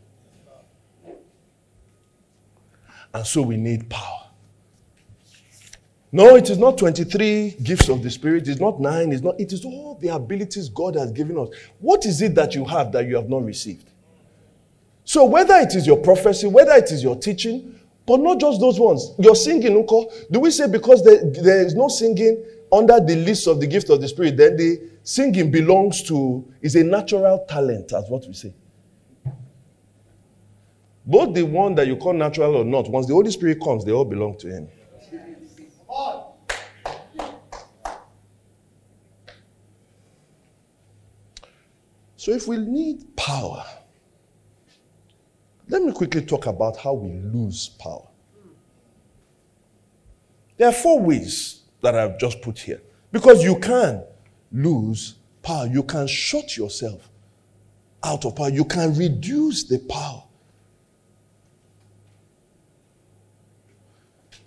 [3.12, 4.25] And so we need power.
[6.16, 8.48] No, it is not 23 gifts of the Spirit.
[8.48, 9.12] It's not nine.
[9.12, 9.38] It's not.
[9.38, 11.50] It is all the abilities God has given us.
[11.78, 13.90] What is it that you have that you have not received?
[15.04, 18.80] So whether it is your prophecy, whether it is your teaching, but not just those
[18.80, 19.12] ones.
[19.18, 23.46] Your singing, Unko, do we say because there, there is no singing under the list
[23.46, 27.92] of the gift of the Spirit, then the singing belongs to, is a natural talent,
[27.92, 28.54] as what we say.
[31.04, 33.92] Both the one that you call natural or not, once the Holy Spirit comes, they
[33.92, 34.68] all belong to Him.
[42.26, 43.64] So, if we need power,
[45.68, 48.08] let me quickly talk about how we lose power.
[50.56, 52.82] There are four ways that I've just put here.
[53.12, 54.02] Because you can
[54.50, 57.08] lose power, you can shut yourself
[58.02, 60.24] out of power, you can reduce the power.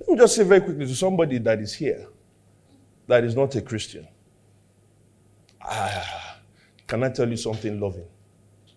[0.01, 2.07] Let me just say very quickly to somebody that is here
[3.07, 4.05] that is not a Christian.
[5.61, 6.28] Ah,
[6.89, 8.07] can I tell you something loving?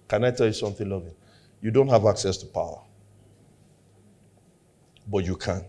[0.07, 1.14] Can I tell you something loving?
[1.62, 2.83] You don't have access to power,
[5.09, 5.64] but you can.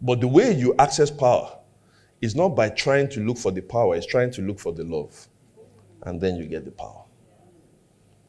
[0.00, 1.56] But the way you access power
[2.20, 4.82] is not by trying to look for the power, it's trying to look for the
[4.82, 5.28] love.
[6.02, 7.04] And then you get the power.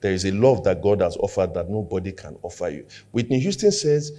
[0.01, 2.86] There is a love that God has offered that nobody can offer you.
[3.13, 4.12] Whitney Houston says,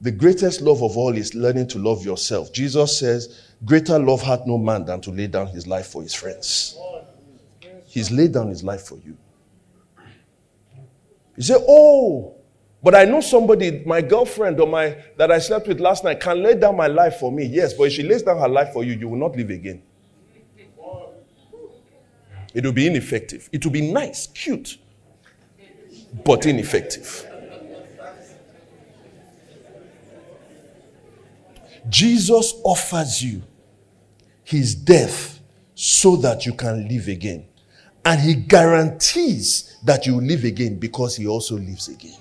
[0.00, 2.52] the greatest love of all is learning to love yourself.
[2.52, 6.14] Jesus says, Greater love hath no man than to lay down his life for his
[6.14, 6.78] friends.
[7.98, 9.16] He's laid down his life for you.
[11.36, 12.36] You say, Oh,
[12.80, 16.40] but I know somebody, my girlfriend or my that I slept with last night, can
[16.40, 17.44] lay down my life for me.
[17.44, 19.82] Yes, but if she lays down her life for you, you will not live again.
[22.54, 23.48] It will be ineffective.
[23.52, 24.78] It will be nice, cute,
[26.24, 27.26] but ineffective.
[31.88, 33.42] Jesus offers you
[34.44, 35.40] his death
[35.74, 37.44] so that you can live again.
[38.08, 42.16] And he guarantees that you live again because he also lives again.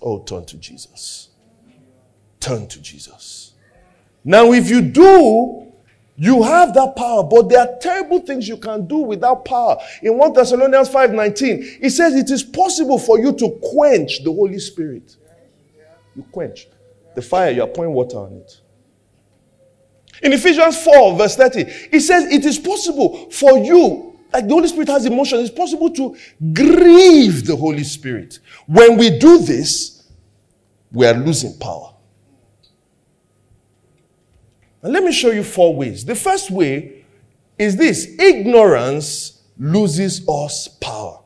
[0.00, 1.30] Oh, turn to Jesus.
[2.38, 3.54] Turn to Jesus.
[4.22, 5.72] Now, if you do,
[6.16, 9.76] you have that power, but there are terrible things you can do without power.
[10.02, 14.60] In 1 Thessalonians 5:19, it says it is possible for you to quench the Holy
[14.60, 15.16] Spirit.
[16.14, 16.68] You quench
[17.16, 18.60] the fire, you are pouring water on it.
[20.22, 21.60] In Ephesians 4, verse 30,
[21.92, 25.90] it says it is possible for you, like the Holy Spirit has emotion, it's possible
[25.90, 26.16] to
[26.52, 28.38] grieve the Holy Spirit.
[28.66, 30.10] When we do this,
[30.92, 31.94] we are losing power.
[34.82, 36.04] And let me show you four ways.
[36.04, 37.04] The first way
[37.58, 41.20] is this ignorance loses us power.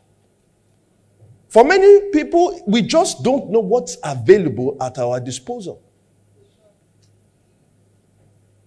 [1.48, 5.82] For many people, we just don't know what's available at our disposal.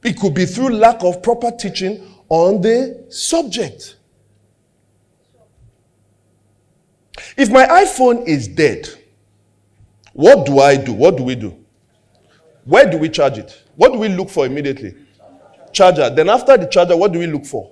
[0.06, 3.96] It could be through lack of proper teaching on the subject.
[7.36, 8.88] If my iPhone is dead,
[10.14, 10.94] what do I do?
[10.94, 11.58] What do we do?
[12.66, 13.64] Where do we charge it?
[13.78, 14.94] What do we look for immediately?
[15.74, 16.12] Charger.
[16.12, 17.72] Then after the charger, what do we look for?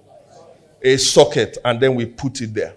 [0.82, 2.74] A socket, and then we put it there.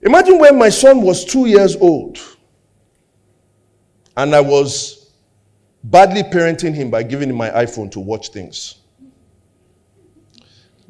[0.00, 2.18] Imagine when my son was two years old
[4.16, 5.05] and I was
[5.90, 8.76] badly parenting him by giving him my iPhone to watch things.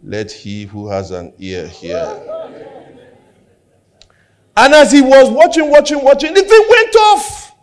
[0.03, 2.23] Let he who has an ear hear.
[4.57, 7.55] And as he was watching, watching, watching, the thing went off.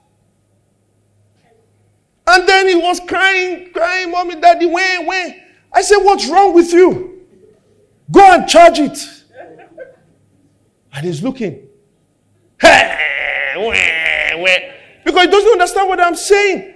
[2.27, 5.41] And then he was crying, crying, mommy, daddy, when, when?
[5.73, 7.25] I said, what's wrong with you?
[8.11, 8.99] Go and charge it.
[10.93, 11.67] And he's looking.
[12.59, 12.99] Because
[15.23, 16.72] he doesn't understand what I'm saying.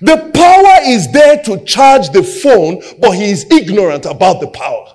[0.00, 4.94] The power is there to charge the phone, but he is ignorant about the power.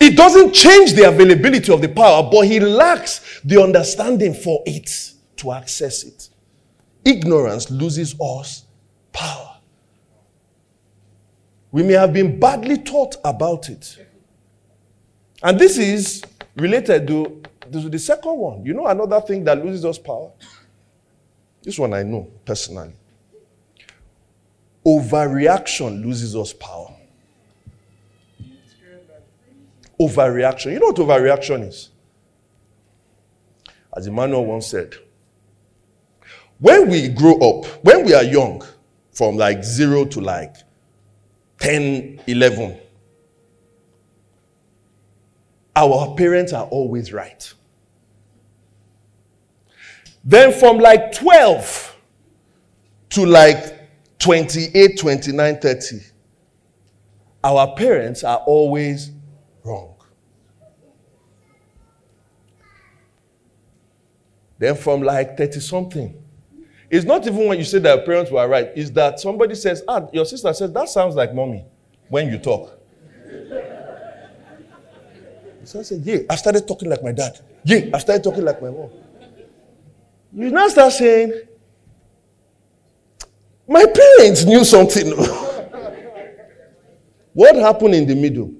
[0.00, 5.12] It doesn't change the availability of the power, but he lacks the understanding for it
[5.36, 6.28] to access it.
[7.04, 8.64] Ignorance loses us
[9.12, 9.56] power.
[11.70, 13.98] We may have been badly taught about it.
[15.42, 16.22] And this is
[16.56, 18.64] related to, to the second one.
[18.64, 20.30] You know another thing that loses us power?
[21.68, 22.94] This one I know personally.
[24.86, 26.94] Overreaction loses us power.
[30.00, 30.72] Overreaction.
[30.72, 31.90] You know what overreaction is?
[33.94, 34.94] As Emmanuel once said,
[36.58, 38.64] when we grow up, when we are young,
[39.12, 40.56] from like zero to like
[41.58, 42.78] 10, 11,
[45.76, 47.52] our parents are always right.
[50.28, 51.96] Then from like 12
[53.08, 55.96] to like 28, 29, 30,
[57.42, 59.10] our parents are always
[59.64, 59.94] wrong.
[64.58, 66.22] Then from like 30 something,
[66.90, 70.08] it's not even when you say that parents were right, it's that somebody says, ah,
[70.12, 71.64] your sister says, that sounds like mommy
[72.10, 72.78] when you talk.
[75.64, 77.40] So I said, Yeah, I started talking like my dad.
[77.62, 78.88] Yeah, I started talking like my mom.
[80.32, 81.32] You now start saying,
[83.66, 85.10] My parents knew something.
[87.32, 88.52] what happened in the middle?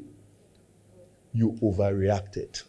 [1.33, 2.63] You overreacted.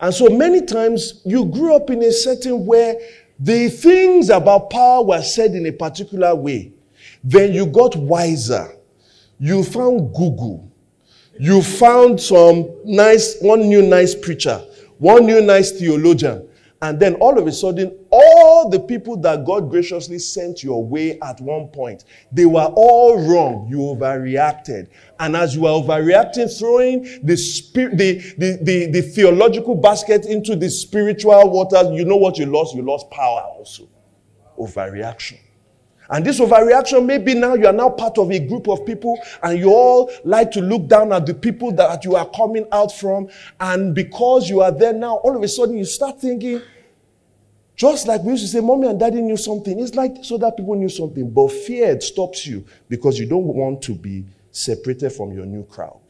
[0.00, 2.96] And so many times you grew up in a setting where
[3.38, 6.72] the things about power were said in a particular way.
[7.22, 8.76] Then you got wiser.
[9.38, 10.70] You found Google
[11.38, 14.62] you found some nice, one new nice preacher,
[14.98, 16.48] one new nice theologian,
[16.84, 21.18] And then all of a sudden, all the people that God graciously sent your way
[21.20, 23.66] at one point, they were all wrong.
[23.70, 24.88] You overreacted.
[25.18, 30.56] And as you were overreacting, throwing the, spirit, the, the, the, the theological basket into
[30.56, 32.74] the spiritual waters, you know what you lost?
[32.74, 33.88] You lost power also.
[34.58, 35.38] Overreaction.
[36.10, 39.58] And this overreaction, maybe now you are now part of a group of people and
[39.58, 43.28] you all like to look down at the people that you are coming out from.
[43.58, 46.60] And because you are there now, all of a sudden you start thinking,
[47.76, 49.80] just like we used to say, mommy and daddy knew something.
[49.80, 51.30] It's like so that people knew something.
[51.30, 56.00] But fear stops you because you don't want to be separated from your new crowd.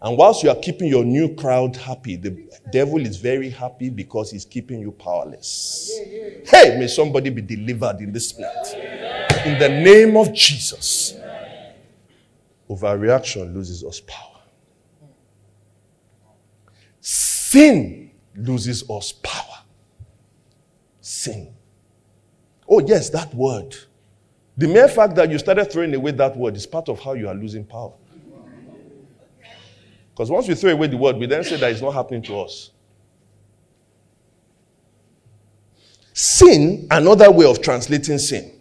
[0.00, 4.30] And whilst you are keeping your new crowd happy, the devil is very happy because
[4.30, 5.90] he's keeping you powerless.
[6.46, 8.74] Hey, may somebody be delivered in this place.
[9.44, 11.16] In the name of Jesus.
[12.70, 14.40] Overreaction loses us power.
[17.00, 19.64] Sin loses us power.
[21.00, 21.52] Sin.
[22.68, 23.74] Oh, yes, that word.
[24.56, 27.28] The mere fact that you started throwing away that word is part of how you
[27.28, 27.94] are losing power.
[30.18, 32.40] Because once we throw away the word, we then say that it's not happening to
[32.40, 32.72] us.
[36.12, 38.60] Sin, another way of translating sin,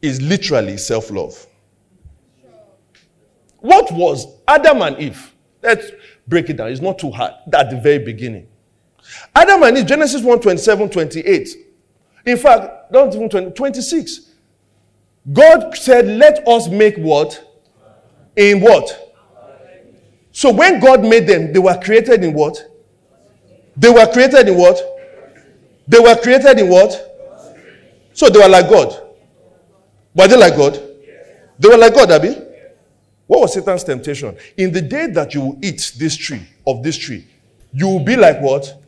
[0.00, 1.44] is literally self love.
[3.58, 5.34] What was Adam and Eve?
[5.60, 5.90] Let's
[6.28, 6.68] break it down.
[6.68, 8.46] It's not too hard at the very beginning.
[9.34, 11.48] Adam and Eve, Genesis 1 27, 28.
[12.26, 14.30] In fact, don't even 20, 26.
[15.32, 17.42] God said, Let us make what?
[18.36, 19.03] In what?
[20.34, 22.58] So when God made them, they were created in what?
[23.76, 24.76] They were created in what?
[25.86, 26.92] They were created in what?
[28.14, 29.00] So they were like God.
[30.12, 30.74] Were they like God?
[31.56, 32.36] They were like God, Abby.
[33.28, 34.36] What was Satan's temptation?
[34.56, 37.24] In the day that you will eat this tree, of this tree,
[37.72, 38.82] you will be like what?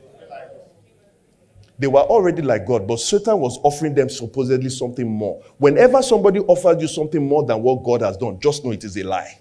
[1.79, 5.41] They were already like God, but Satan was offering them supposedly something more.
[5.59, 8.97] Whenever somebody offers you something more than what God has done, just know it is
[8.97, 9.39] a lie.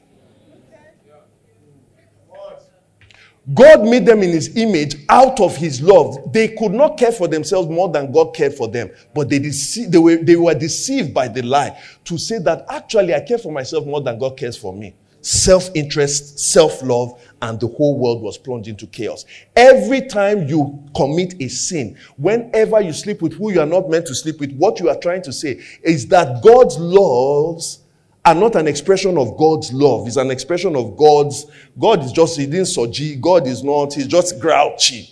[3.54, 6.34] God made them in his image out of his love.
[6.34, 8.90] They could not care for themselves more than God cared for them.
[9.14, 13.14] But they, dece- they, were, they were deceived by the lie to say that actually
[13.14, 14.96] I care for myself more than God cares for me.
[15.22, 19.26] Self interest, self love, and the whole world was plunged into chaos.
[19.56, 24.06] Every time you commit a sin, whenever you sleep with who you are not meant
[24.08, 27.85] to sleep with, what you are trying to say is that God's loves
[28.26, 30.08] are not an expression of God's love.
[30.08, 31.46] It's an expression of God's.
[31.78, 33.22] God is just, he didn't soji.
[33.22, 35.12] God is not, he's just grouchy.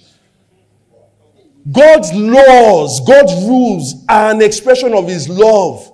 [1.71, 5.91] God's laws, God's rules are an expression of his love.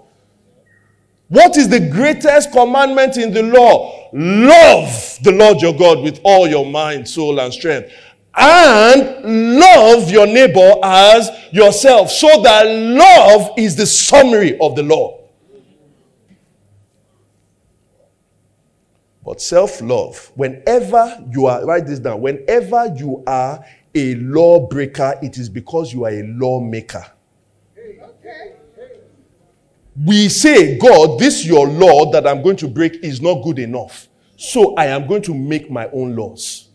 [1.27, 4.09] What is the greatest commandment in the law?
[4.13, 7.91] Love the Lord your God with all your mind, soul, and strength.
[8.35, 12.09] And love your neighbor as yourself.
[12.09, 15.18] So that love is the summary of the law.
[19.29, 23.63] But self love, whenever you are, write this down, whenever you are
[23.93, 27.05] a lawbreaker, it is because you are a lawmaker.
[30.03, 34.07] We say, God, this your law that I'm going to break is not good enough.
[34.35, 36.69] So I am going to make my own laws.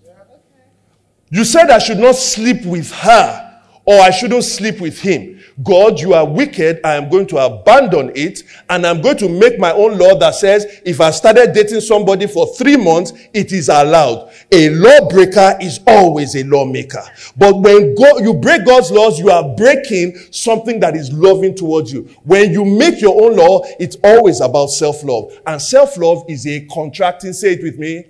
[1.30, 5.33] You said I should not sleep with her or I shouldn't sleep with him.
[5.62, 6.80] God, you are wicked.
[6.84, 10.34] I am going to abandon it and I'm going to make my own law that
[10.34, 14.32] says if I started dating somebody for three months, it is allowed.
[14.50, 17.02] A lawbreaker is always a lawmaker.
[17.36, 21.92] But when God, you break God's laws, you are breaking something that is loving towards
[21.92, 22.02] you.
[22.24, 25.40] When you make your own law, it's always about self-love.
[25.46, 28.06] And self-love is a contracting, say it with me,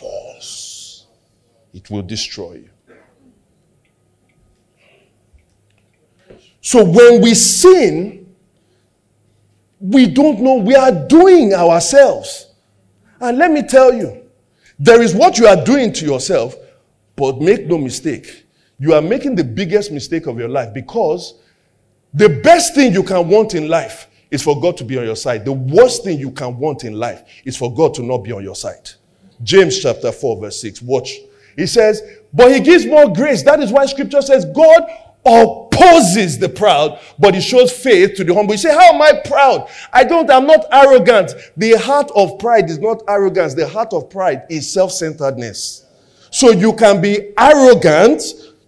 [0.00, 1.06] force.
[1.72, 2.70] It will destroy you.
[6.62, 8.34] So when we sin,
[9.80, 12.54] we don't know we are doing ourselves.
[13.20, 14.22] And let me tell you,
[14.78, 16.54] there is what you are doing to yourself,
[17.16, 18.46] but make no mistake,
[18.78, 21.34] you are making the biggest mistake of your life because
[22.14, 25.16] the best thing you can want in life is for God to be on your
[25.16, 25.44] side.
[25.44, 28.42] The worst thing you can want in life is for God to not be on
[28.42, 28.90] your side.
[29.42, 30.82] James chapter 4, verse 6.
[30.82, 31.18] Watch.
[31.56, 32.02] He says,
[32.32, 33.42] But he gives more grace.
[33.42, 34.82] That is why scripture says, God
[35.72, 38.54] opposes the proud, but he shows faith to the humble.
[38.54, 39.68] You say, How am I proud?
[39.92, 41.32] I don't, I'm not arrogant.
[41.56, 43.54] The heart of pride is not arrogance.
[43.54, 45.86] The heart of pride is self centeredness.
[46.30, 48.22] So you can be arrogant,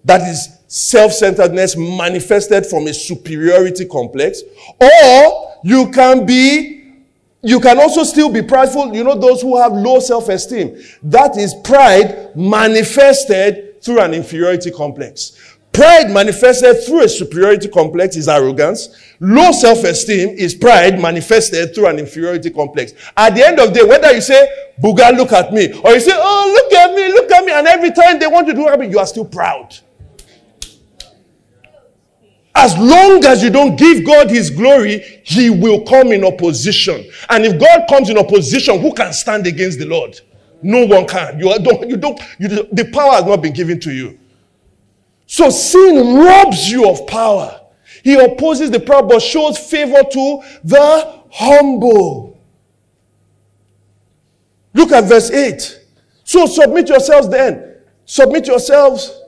[0.04, 4.42] that is self centeredness manifested from a superiority complex,
[4.80, 6.82] or you can be
[7.42, 8.94] you can also still be prideful.
[8.94, 10.82] You know, those who have low self esteem.
[11.02, 15.53] That is pride manifested through an inferiority complex.
[15.74, 18.90] Pride manifested through a superiority complex is arrogance.
[19.18, 22.92] Low self-esteem is pride manifested through an inferiority complex.
[23.16, 24.48] At the end of the day, whether you say,
[24.80, 27.66] Buga, look at me, or you say, oh, look at me, look at me, and
[27.66, 29.76] every time they want to do it, you are still proud.
[32.54, 37.04] As long as you don't give God his glory, he will come in opposition.
[37.28, 40.20] And if God comes in opposition, who can stand against the Lord?
[40.62, 41.40] No one can.
[41.40, 44.20] You don't, you don't, you, the power has not been given to you.
[45.34, 47.60] So sin robs you of power.
[48.04, 52.38] He opposes the proud but shows favor to the humble.
[54.74, 55.80] Look at verse 8.
[56.22, 57.78] So submit yourselves then.
[58.04, 59.22] Submit yourselves.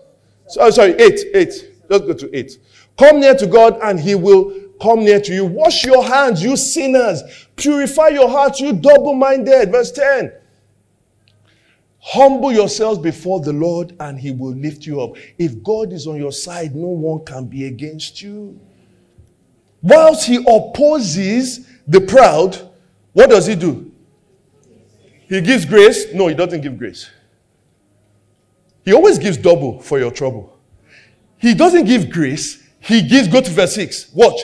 [0.61, 1.73] Oh, sorry, 8, 8.
[1.89, 2.53] Let's go to 8.
[2.97, 5.45] Come near to God and he will come near to you.
[5.45, 7.49] Wash your hands, you sinners.
[7.57, 9.73] Purify your hearts, you double minded.
[9.73, 10.33] Verse 10.
[12.09, 15.17] Humble yourselves before the Lord and he will lift you up.
[15.39, 18.61] If God is on your side, no one can be against you.
[19.83, 22.71] Whilst he opposes the proud,
[23.13, 23.91] what does he do?
[25.29, 26.13] He gives grace.
[26.15, 27.11] No, he doesn't give grace.
[28.85, 30.57] He always gives double for your trouble.
[31.39, 32.63] He doesn't give grace.
[32.79, 34.13] He gives, go to verse 6.
[34.15, 34.43] Watch.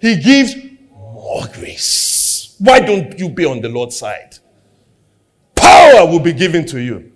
[0.00, 0.54] He gives
[0.92, 2.54] more grace.
[2.60, 4.38] Why don't you be on the Lord's side?
[5.90, 7.12] Power will be given to you.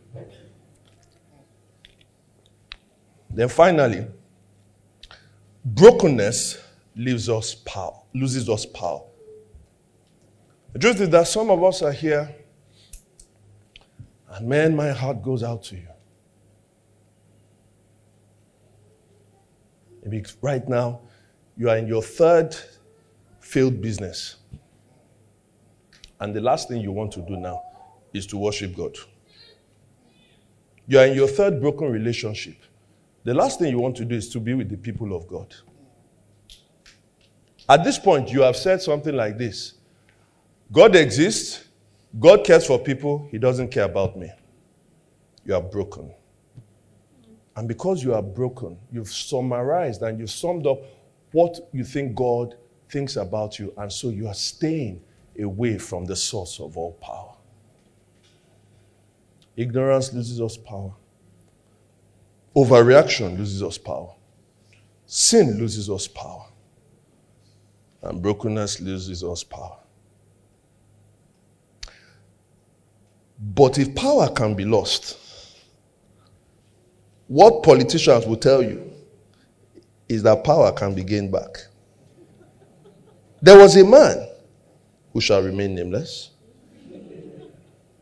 [3.30, 4.06] Then finally,
[5.64, 6.62] brokenness
[6.96, 9.02] leaves us power, loses us power.
[10.72, 12.34] The truth is that some of us are here,
[14.28, 15.88] and man, my heart goes out to you.
[20.04, 21.00] Maybe right now,
[21.56, 22.56] you are in your third
[23.40, 24.36] failed business.
[26.20, 27.62] And the last thing you want to do now
[28.14, 28.96] is to worship God.
[30.86, 32.56] You are in your third broken relationship.
[33.24, 35.54] The last thing you want to do is to be with the people of God.
[37.68, 39.74] At this point, you have said something like this
[40.70, 41.64] God exists,
[42.18, 44.30] God cares for people, He doesn't care about me.
[45.44, 46.12] You are broken.
[47.56, 50.78] And because you are broken, you've summarized and you've summed up
[51.32, 52.56] what you think God
[52.88, 53.72] thinks about you.
[53.76, 55.02] And so you are staying
[55.40, 57.33] away from the source of all power.
[59.56, 60.92] Ignorance loses us power.
[62.56, 64.14] Overreaction loses us power.
[65.06, 66.46] Sin loses us power.
[68.02, 69.78] And brokenness loses us power.
[73.38, 75.18] But if power can be lost,
[77.26, 78.90] what politicians will tell you
[80.08, 81.58] is that power can be gained back.
[83.40, 84.28] There was a man
[85.12, 86.30] who shall remain nameless.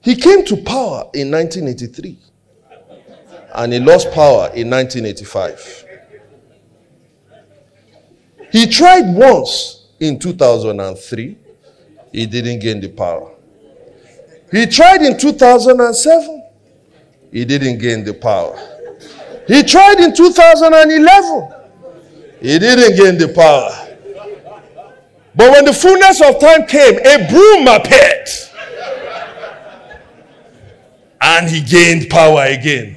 [0.02, 2.18] He came to power in 1983
[3.54, 5.84] and he lost power in 1985.
[8.50, 11.38] He tried once in 2003,
[12.12, 13.30] he didn't gain the power.
[14.50, 16.42] He tried in 2007,
[17.30, 18.58] he didn't gain the power.
[19.46, 21.52] He tried in 2011.
[22.40, 23.70] He didn't gain the power.
[25.34, 28.28] But when the fullness of time came, a broom appeared.
[31.22, 32.96] And he gained power again.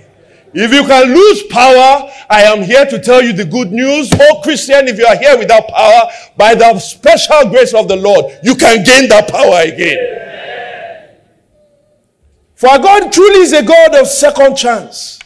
[0.58, 4.10] If you can lose power, I am here to tell you the good news.
[4.14, 8.34] Oh, Christian, if you are here without power, by the special grace of the Lord,
[8.42, 10.24] you can gain that power again.
[12.56, 15.20] For God truly is a God of second chance.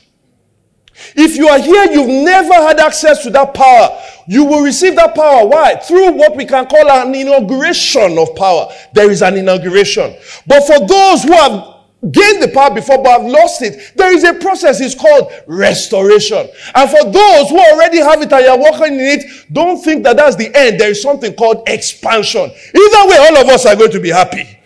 [1.16, 4.02] If you are here, you've never had access to that power.
[4.28, 5.46] You will receive that power.
[5.46, 5.76] Why?
[5.76, 8.68] Through what we can call an inauguration of power.
[8.94, 10.16] There is an inauguration.
[10.48, 14.24] But for those who have gained the power before but have lost it, there is
[14.24, 14.80] a process.
[14.80, 16.50] It's called restoration.
[16.74, 20.16] And for those who already have it and you're working in it, don't think that
[20.16, 20.80] that's the end.
[20.80, 22.44] There is something called expansion.
[22.44, 24.58] Either way, all of us are going to be happy.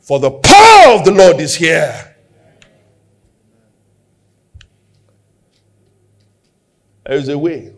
[0.00, 2.16] For the power of the Lord is here.
[7.06, 7.72] There is a way.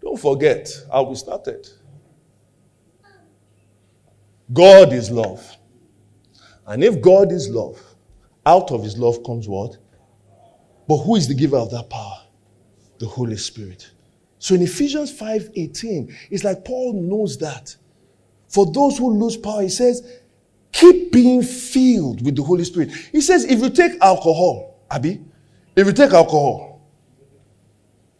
[0.00, 1.68] Don't forget how we started.
[4.52, 5.56] God is love.
[6.66, 7.80] And if God is love,
[8.46, 9.76] out of his love comes what?
[10.88, 12.22] But who is the giver of that power?
[12.98, 13.90] The Holy Spirit.
[14.38, 17.76] So in Ephesians 5:18, it's like Paul knows that.
[18.48, 20.20] For those who lose power, he says,
[20.72, 22.92] keep being filled with the Holy Spirit.
[23.12, 25.20] He says, if you take alcohol, Abby,
[25.76, 26.80] if you take alcohol,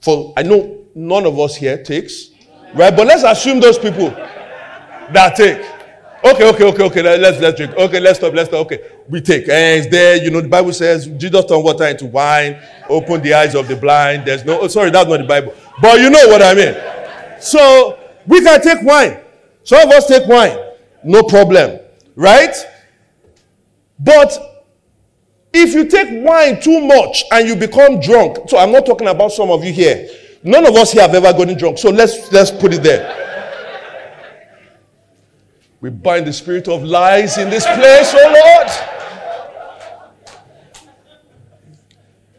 [0.00, 2.30] for I know none of us here takes,
[2.74, 2.94] right?
[2.94, 5.60] But let's assume those people that take.
[6.24, 7.02] Okay, okay, okay, okay.
[7.18, 7.74] Let's let's drink.
[7.74, 8.32] Okay, let's stop.
[8.32, 8.66] Let's stop.
[8.66, 9.42] Okay, we take.
[9.48, 10.22] And it's there.
[10.22, 13.74] You know, the Bible says Jesus turned water into wine, opened the eyes of the
[13.74, 14.24] blind.
[14.24, 14.60] There's no.
[14.60, 15.52] Oh, sorry, that's not the Bible.
[15.80, 16.76] But you know what I mean.
[17.40, 19.18] So we can take wine.
[19.64, 20.56] Some of us take wine,
[21.02, 21.80] no problem,
[22.14, 22.54] right?
[23.98, 24.38] But
[25.52, 29.32] if you take wine too much and you become drunk, so I'm not talking about
[29.32, 30.08] some of you here.
[30.44, 31.78] None of us here have ever gotten drunk.
[31.78, 33.31] So let's let's put it there.
[35.82, 38.70] We bind the spirit of lies in this place, oh Lord.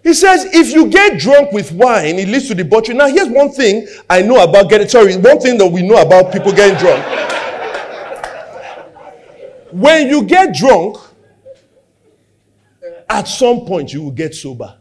[0.01, 2.95] He says, if you get drunk with wine, it leads to debauchery.
[2.95, 6.31] Now, here's one thing I know about getting, sorry, one thing that we know about
[6.31, 7.03] people getting drunk.
[9.71, 10.97] when you get drunk,
[13.09, 14.77] at some point you will get sober.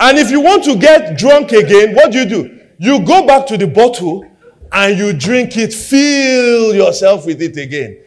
[0.00, 2.58] And if you want to get drunk again, what do you do?
[2.78, 4.26] You go back to the bottle
[4.72, 7.98] and you drink it, fill yourself with it again.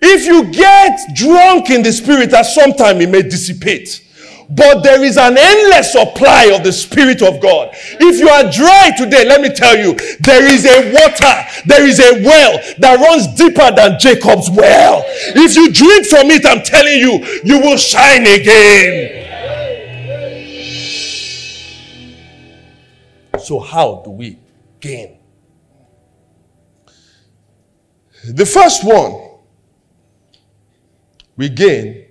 [0.00, 4.02] If you get drunk in the spirit, at some time it may dissipate.
[4.48, 7.70] But there is an endless supply of the Spirit of God.
[7.74, 11.34] If you are dry today, let me tell you, there is a water,
[11.66, 15.02] there is a well that runs deeper than Jacob's well.
[15.34, 19.24] If you drink from it, I'm telling you, you will shine again.
[23.40, 24.38] So, how do we
[24.78, 25.15] gain?
[28.34, 29.30] The first one
[31.36, 32.06] we gain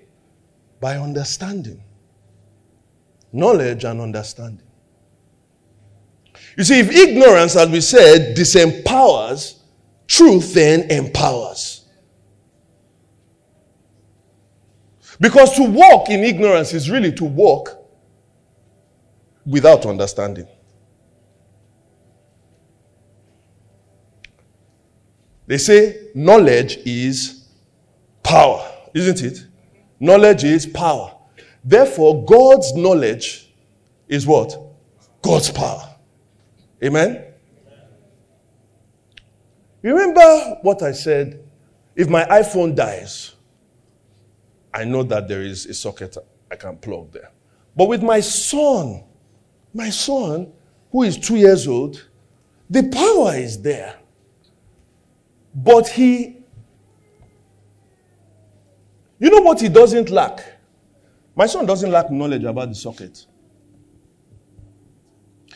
[0.80, 1.82] by understanding.
[3.32, 4.66] Knowledge and understanding.
[6.56, 9.58] You see, if ignorance, as we said, disempowers,
[10.06, 11.84] truth then empowers.
[15.20, 17.76] Because to walk in ignorance is really to walk
[19.44, 20.46] without understanding.
[25.46, 27.48] They say knowledge is
[28.22, 29.46] power, isn't it?
[30.00, 31.14] Knowledge is power.
[31.64, 33.52] Therefore, God's knowledge
[34.08, 34.56] is what?
[35.22, 35.94] God's power.
[36.82, 37.24] Amen?
[39.82, 41.42] Remember what I said?
[41.94, 43.34] If my iPhone dies,
[44.74, 46.16] I know that there is a socket
[46.50, 47.30] I can plug there.
[47.74, 49.04] But with my son,
[49.72, 50.52] my son,
[50.90, 52.08] who is two years old,
[52.68, 53.96] the power is there.
[55.56, 56.36] But he,
[59.18, 60.44] you know what he doesn't lack?
[61.34, 63.24] My son doesn't lack knowledge about the socket.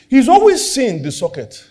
[0.09, 1.69] He's always seen the socket.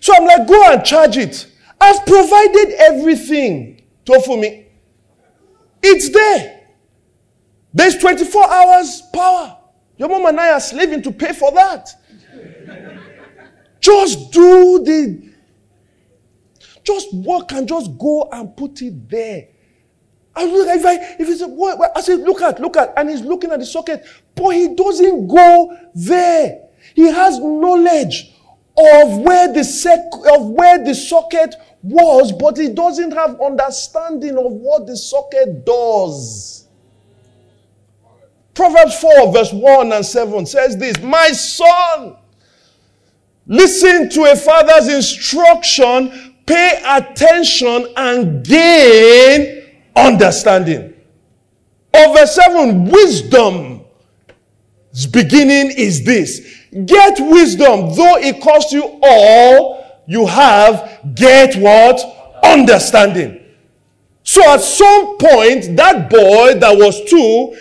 [0.00, 1.50] So I'm like, go and charge it.
[1.80, 4.66] I've provided everything to offer me.
[5.82, 6.60] It's there.
[7.72, 9.56] There's 24 hours power.
[9.96, 11.88] Your mom and I are slaving to pay for that.
[13.82, 15.32] Just do the,
[16.84, 19.48] just work and just go and put it there.
[20.34, 23.20] I look if I if it's what, I say look at look at and he's
[23.20, 26.68] looking at the socket, but he doesn't go there.
[26.94, 28.32] He has knowledge
[28.78, 29.98] of where the sec
[30.32, 36.68] of where the socket was, but he doesn't have understanding of what the socket does.
[38.54, 42.16] Proverbs 4, verse 1 and 7 says this My son,
[43.46, 49.64] Listen to a father's instruction, pay attention, and gain
[49.96, 50.94] understanding.
[51.94, 53.82] Of verse 7, wisdom's
[55.10, 56.40] beginning is this.
[56.86, 62.00] Get wisdom, though it costs you all you have, get what?
[62.42, 63.40] Understanding.
[64.22, 67.56] So at some point, that boy that was two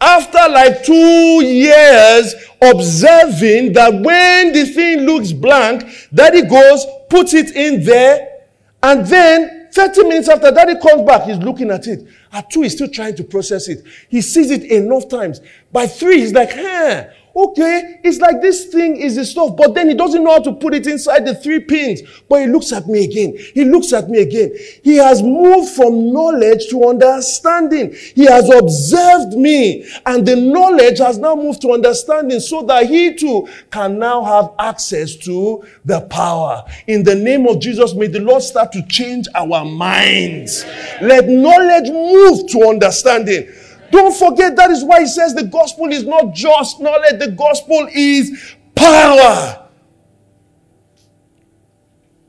[0.00, 7.54] after like two years observing that when the thing looks blank, daddy goes, puts it
[7.56, 8.42] in there,
[8.82, 12.06] and then 30 minutes after daddy comes back, he's looking at it.
[12.32, 13.84] At two, he's still trying to process it.
[14.08, 15.40] He sees it enough times.
[15.72, 17.04] By three, he's like, huh,
[17.36, 20.52] okay, it's like this thing is the stuff, but then he doesn't know how to
[20.52, 22.02] put it inside the three pins.
[22.28, 23.36] But he looks at me again.
[23.54, 24.54] He looks at me again.
[24.82, 27.94] He has moved from knowledge to understanding.
[28.14, 33.14] He has observed me and the knowledge has now moved to understanding so that he
[33.14, 36.64] too can now have access to the power.
[36.86, 40.64] In the name of Jesus, may the Lord start to change our minds.
[41.00, 43.48] Let knowledge move to understanding.
[43.94, 47.86] Don't forget that is why he says the gospel is not just knowledge, the gospel
[47.92, 49.68] is power.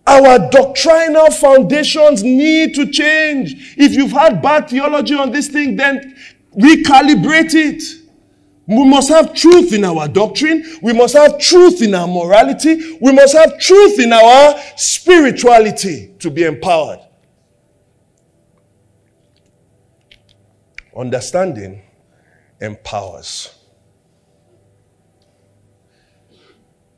[0.06, 3.74] Our doctrinal foundations need to change.
[3.80, 6.16] If you've had bad theology on this thing, then
[6.56, 7.82] recalibrate it.
[8.68, 10.64] We must have truth in our doctrine.
[10.84, 12.96] We must have truth in our morality.
[13.02, 17.00] We must have truth in our spirituality to be empowered.
[20.96, 21.82] Understanding
[22.62, 23.54] empowers.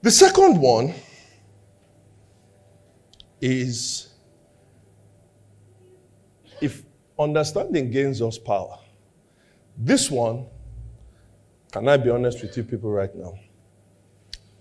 [0.02, 0.94] The second one
[3.42, 4.14] is
[6.62, 6.84] if
[7.20, 8.78] understanding gains us power.
[9.78, 10.46] This one,
[11.72, 13.34] can I be honest with you people right now?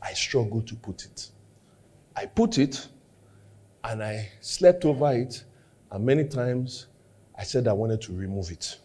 [0.00, 1.30] I struggle to put it.
[2.14, 2.88] I put it
[3.84, 5.44] and I slept over it,
[5.90, 6.86] and many times
[7.38, 8.78] I said I wanted to remove it.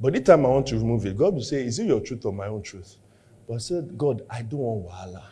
[0.00, 2.24] But each time I want to remove it, God will say, Is it your truth
[2.24, 2.96] or my own truth?
[3.46, 5.24] But I said, God, I don't want wahala.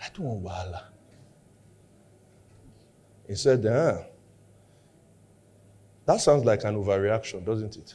[0.00, 0.82] I don't want wahala.
[3.26, 4.04] He said, ah,
[6.06, 7.94] that sounds like an overreaction, doesn't it?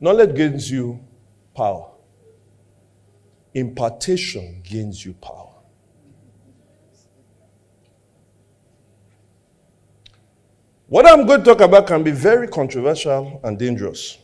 [0.00, 1.00] Knowledge gains you
[1.54, 1.90] power.
[3.54, 5.55] Impartation gains you power.
[10.88, 14.18] What I'm going to talk about can be very controversial and dangerous.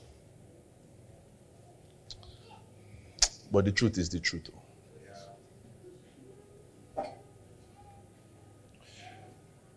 [3.50, 4.48] But the truth is the truth.
[6.96, 7.04] Oh.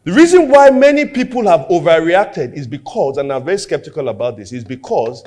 [0.04, 4.54] The reason why many people have overreacted is because, and I'm very skeptical about this,
[4.54, 5.26] is because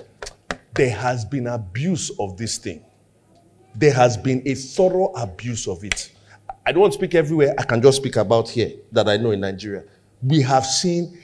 [0.75, 2.85] there has been abuse of this thing.
[3.75, 6.13] There has been a thorough abuse of it.
[6.65, 7.55] I don't want to speak everywhere.
[7.59, 9.83] I can just speak about here that I know in Nigeria.
[10.23, 11.19] We have seen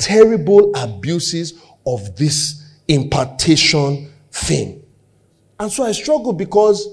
[0.00, 4.82] terrible abuses of this impartation thing.
[5.58, 6.88] And so I struggle because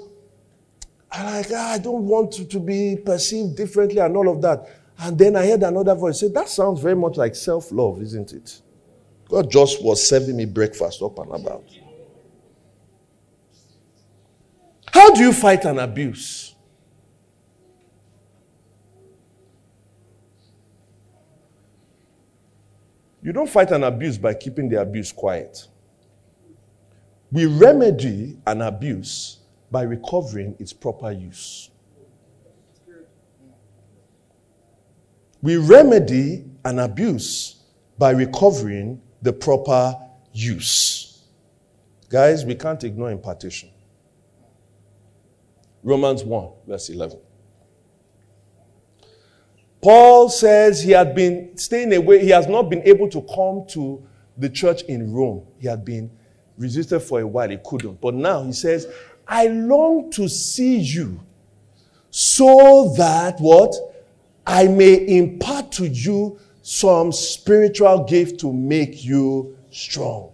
[1.11, 4.67] I like, ah, I don't want to, to be perceived differently and all of that.
[4.99, 8.33] And then I heard another voice say, That sounds very much like self love, isn't
[8.33, 8.61] it?
[9.29, 11.63] God just was serving me breakfast up and about.
[14.91, 16.55] How do you fight an abuse?
[23.27, 25.67] You don't fight an abuse by keeping the abuse quiet.
[27.29, 31.69] We remedy an abuse by recovering its proper use.
[35.41, 37.63] We remedy an abuse
[37.97, 39.93] by recovering the proper
[40.31, 41.25] use.
[42.07, 43.71] Guys, we can't ignore impartation.
[45.83, 47.19] Romans 1, verse 11.
[49.81, 54.03] Paul says he had been staying away, he has not been able to come to
[54.37, 55.45] the church in Rome.
[55.59, 56.09] He had been
[56.57, 58.01] resisted for a while, he couldn't.
[58.01, 58.87] But now he says,
[59.27, 61.19] I long to see you
[62.09, 63.75] so that what?
[64.45, 70.31] I may impart to you some spiritual gift to make you strong.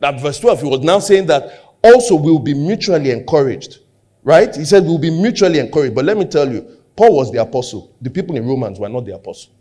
[0.00, 3.78] That verse 12, he was now saying that also we'll be mutually encouraged.
[4.22, 4.54] Right?
[4.54, 5.94] He said we'll be mutually encouraged.
[5.94, 7.94] But let me tell you, Paul was the apostle.
[8.00, 9.52] The people in Romans were not the apostle.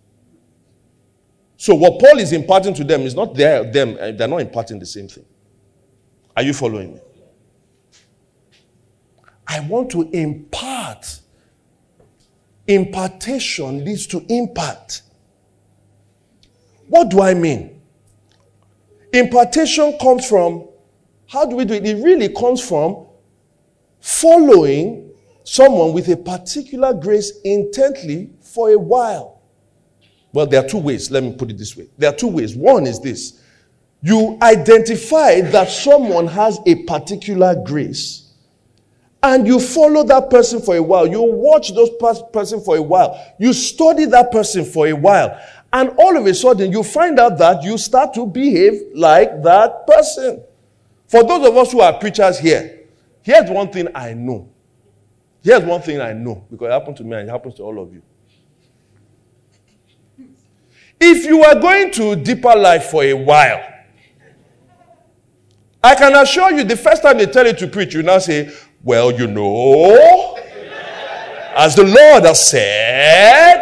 [1.58, 4.80] So what Paul is imparting to them is not their, them, uh, they're not imparting
[4.80, 5.26] the same thing.
[6.36, 7.02] Are you following me?
[9.48, 11.22] I want to impart
[12.68, 15.04] Impartation leads to impact.
[16.88, 17.82] What do I mean?
[19.12, 20.68] Impartation comes from,
[21.28, 21.86] how do we do it?
[21.86, 23.06] It really comes from
[24.00, 25.03] following
[25.44, 29.42] someone with a particular grace intently for a while.
[30.32, 31.12] Well, there are two ways.
[31.12, 31.88] Let me put it this way.
[31.98, 32.56] There are two ways.
[32.56, 33.40] One is this
[34.02, 38.34] you identify that someone has a particular grace
[39.24, 41.08] and you follow that person for a while.
[41.08, 41.90] You watch those
[42.34, 43.18] person for a while.
[43.40, 45.40] You study that person for a while.
[45.72, 49.88] And all of a sudden, you find out that you start to behave like that
[49.88, 50.44] person.
[51.08, 52.82] For those of us who are preachers here,
[53.22, 54.53] here's one thing I know.
[55.44, 57.82] Here's one thing I know because it happened to me and it happens to all
[57.82, 58.02] of you.
[61.00, 63.62] If you are going to deeper life for a while,
[65.84, 68.54] I can assure you the first time they tell you to preach, you now say,
[68.82, 70.38] well, you know,
[71.56, 73.62] as the Lord has said,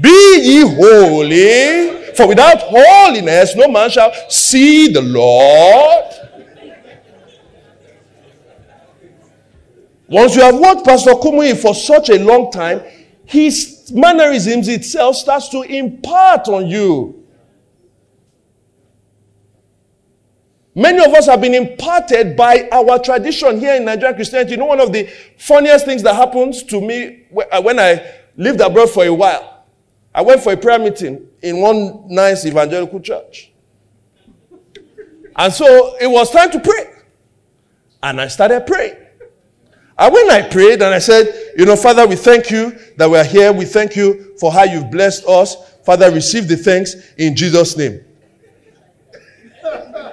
[0.00, 6.23] be ye holy, for without holiness no man shall see the Lord.
[10.08, 12.82] Once you have watched Pastor Kumuyi for such a long time,
[13.24, 17.24] his mannerisms itself starts to impart on you.
[20.74, 24.52] Many of us have been imparted by our tradition here in Nigerian Christianity.
[24.52, 25.04] You know, one of the
[25.38, 29.64] funniest things that happens to me uh, when I lived abroad for a while,
[30.12, 33.52] I went for a prayer meeting in one nice evangelical church.
[35.36, 36.92] And so it was time to pray.
[38.02, 39.03] And I started praying.
[39.96, 43.16] And when I prayed and I said, You know, Father, we thank you that we
[43.16, 43.52] are here.
[43.52, 45.56] We thank you for how you've blessed us.
[45.84, 48.04] Father, receive the thanks in Jesus' name.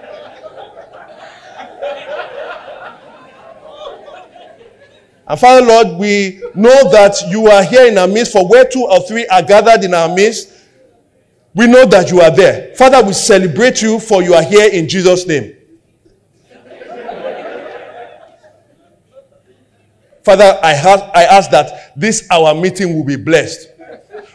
[5.32, 8.84] And Father, Lord, we know that you are here in our midst, for where two
[8.84, 10.52] or three are gathered in our midst,
[11.54, 12.76] we know that you are there.
[12.76, 15.56] Father, we celebrate you for you are here in Jesus' name.
[20.24, 23.70] Father, I, have, I ask that this our meeting will be blessed.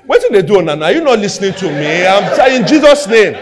[0.05, 0.87] What do they do, Nana?
[0.87, 2.07] Are you not listening to me?
[2.07, 3.35] I'm saying in Jesus' name.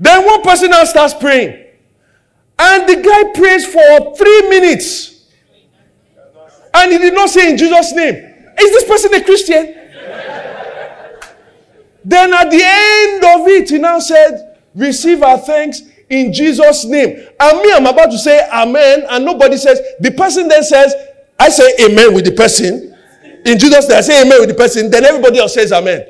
[0.00, 1.64] Then one person now starts praying.
[2.58, 5.26] And the guy prays for three minutes.
[6.74, 8.14] And he did not say in Jesus' name.
[8.14, 9.74] Is this person a Christian?
[12.04, 17.26] then at the end of it, he now said, Receive our thanks in Jesus' name.
[17.40, 20.94] And me, I'm about to say Amen, and nobody says, the person then says,
[21.38, 22.96] I say Amen with the person.
[23.44, 26.06] In Jesus' name, I say Amen with the person, then everybody else says Amen.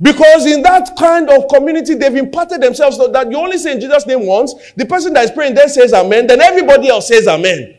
[0.00, 3.80] Because in that kind of community, they've imparted themselves so that you only say in
[3.80, 7.26] Jesus' name once, the person that is praying then says Amen, then everybody else says
[7.26, 7.74] Amen.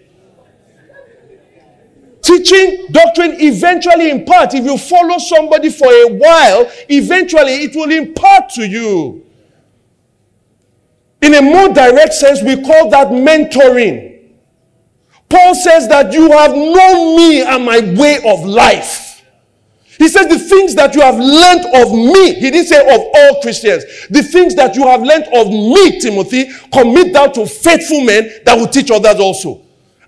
[2.22, 4.53] Teaching doctrine eventually impart.
[4.53, 9.26] If you follow somebody for a while, eventually it will impart to you.
[11.22, 14.09] In a more direct sense, we call that mentoring.
[15.30, 19.24] Paul says that you have known me and my way of life.
[19.99, 23.41] He says, The things that you have learned of me, he didn't say of all
[23.41, 28.32] Christians, the things that you have learned of me, Timothy, commit thou to faithful men
[28.45, 29.61] that will teach others also.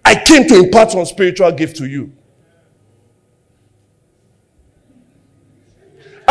[0.03, 2.13] I came to impart some spiritual gift to you.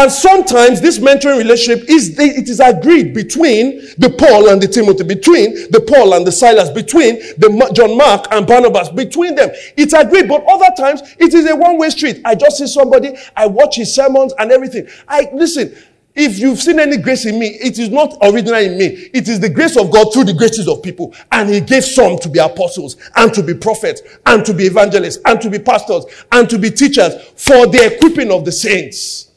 [0.01, 5.05] And sometimes this mentoring relationship is it is agreed between the Paul and the Timothy,
[5.05, 9.51] between the Paul and the Silas, between the John Mark and Barnabas, between them.
[9.76, 12.22] It's agreed, but other times it is a one-way street.
[12.24, 14.88] I just see somebody, I watch his sermons and everything.
[15.07, 15.76] I listen.
[16.14, 19.11] If you've seen any grace in me, it is not original in me.
[19.12, 21.14] It is the grace of God through the graces of people.
[21.30, 25.18] And He gave some to be apostles, and to be prophets, and to be evangelists,
[25.24, 29.30] and to be pastors, and to be teachers for the equipping of the saints.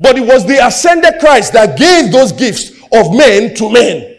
[0.00, 4.14] But it was the ascended Christ that gave those gifts of men to men.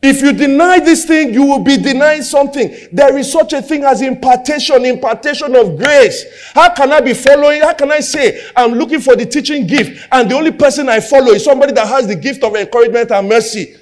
[0.00, 2.74] If you deny this thing, you will be denying something.
[2.92, 6.24] There is such a thing as impartation, impartation of grace.
[6.54, 7.62] How can I be following?
[7.62, 11.00] How can I say I'm looking for the teaching gift and the only person I
[11.00, 13.74] follow is somebody that has the gift of encouragement and mercy?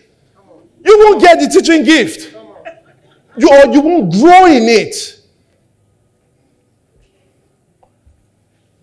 [0.83, 2.33] You won't get the teaching gift.
[3.37, 5.16] You, you won't grow in it.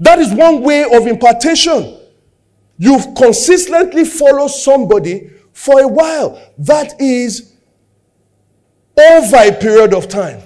[0.03, 1.97] That is one way of impartation.
[2.77, 6.41] You've consistently followed somebody for a while.
[6.57, 7.53] That is
[8.97, 10.41] over a period of time.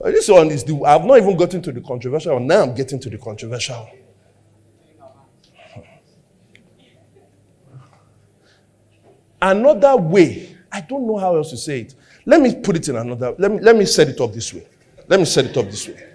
[0.00, 2.38] Uh, this one is the, I've not even gotten to the controversial.
[2.38, 3.90] Now I'm getting to the controversial.
[9.42, 11.96] Another way, I don't know how else to say it.
[12.24, 14.68] Let me put it in another, let me, let me set it up this way.
[15.08, 16.13] Let me set it up this way.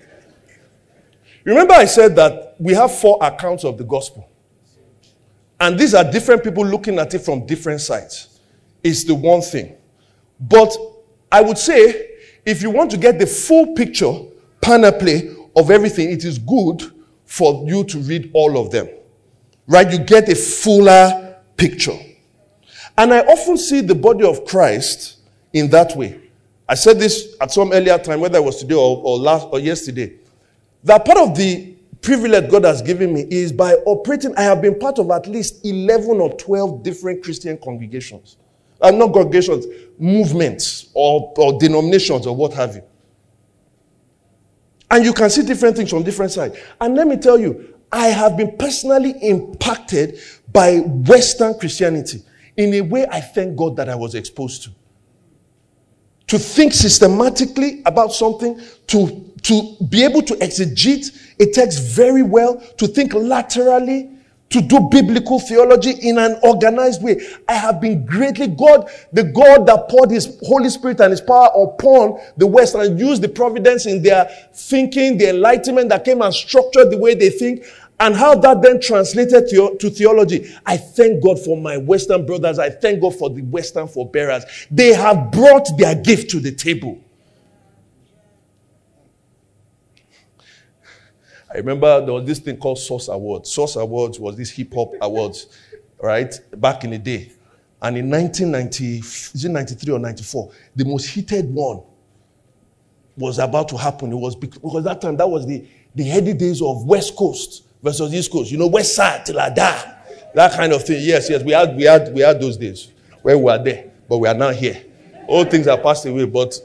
[1.44, 4.30] Remember, I said that we have four accounts of the gospel.
[5.60, 8.40] And these are different people looking at it from different sides.
[8.84, 9.76] It's the one thing.
[10.40, 10.76] But
[11.32, 12.10] I would say,
[12.46, 14.14] if you want to get the full picture,
[14.62, 16.82] panoply of everything, it is good
[17.26, 18.90] for you to read all of them.
[19.68, 19.92] Right?
[19.92, 21.98] You get a fuller picture.
[22.98, 25.20] And I often see the body of Christ
[25.54, 26.20] in that way.
[26.68, 29.60] I said this at some earlier time, whether it was today or, or last or
[29.60, 30.19] yesterday.
[30.84, 34.80] That part of the privilege God has given me is by operating, I have been
[34.80, 38.38] part of at least 11 or 12 different Christian congregations.
[38.82, 39.66] Uh, not congregations,
[39.98, 42.84] movements or, or denominations or what have you.
[44.90, 46.58] And you can see different things from different sides.
[46.80, 50.20] And let me tell you, I have been personally impacted
[50.52, 52.24] by Western Christianity
[52.56, 54.72] in a way I thank God that I was exposed to.
[56.28, 62.60] To think systematically about something, to to be able to exegete a text very well,
[62.78, 64.10] to think laterally,
[64.50, 67.22] to do biblical theology in an organized way.
[67.48, 71.50] I have been greatly, God, the God that poured His Holy Spirit and His power
[71.56, 76.34] upon the West and used the providence in their thinking, the enlightenment that came and
[76.34, 77.64] structured the way they think,
[78.00, 80.56] and how that then translated to, to theology.
[80.66, 82.58] I thank God for my Western brothers.
[82.58, 84.46] I thank God for the Western forebearers.
[84.72, 86.98] They have brought their gift to the table.
[91.52, 93.52] I remember there was this thing called Source Awards.
[93.52, 95.48] Source Awards was this hip hop awards,
[96.02, 96.34] right?
[96.58, 97.32] Back in the day.
[97.82, 101.82] And in 1990, is it 93 or 94, the most heated one
[103.18, 104.12] was about to happen.
[104.12, 108.14] It was because that time that was the, the heady days of West Coast versus
[108.14, 108.52] East Coast.
[108.52, 109.96] You know, West Side till I die.
[110.36, 111.02] That kind of thing.
[111.02, 112.92] Yes, yes, we had we had we had those days
[113.22, 114.84] where we were there, but we are now here.
[115.28, 116.60] All things are passed away, but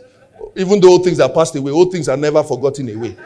[0.57, 3.17] even though all things are passed away, all things are never forgotten away.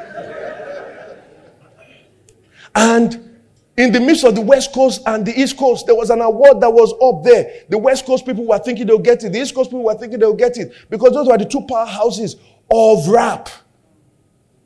[2.78, 3.40] And
[3.76, 6.60] in the midst of the West Coast and the East Coast, there was an award
[6.60, 7.64] that was up there.
[7.68, 9.32] The West Coast people were thinking they'll get it.
[9.32, 12.36] The East Coast people were thinking they'll get it because those were the two powerhouses
[12.70, 13.48] of rap.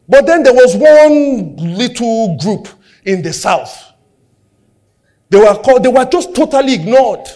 [0.07, 2.69] But then there was one little group
[3.05, 3.93] in the South.
[5.31, 7.27] They were called, they were just totally ignored.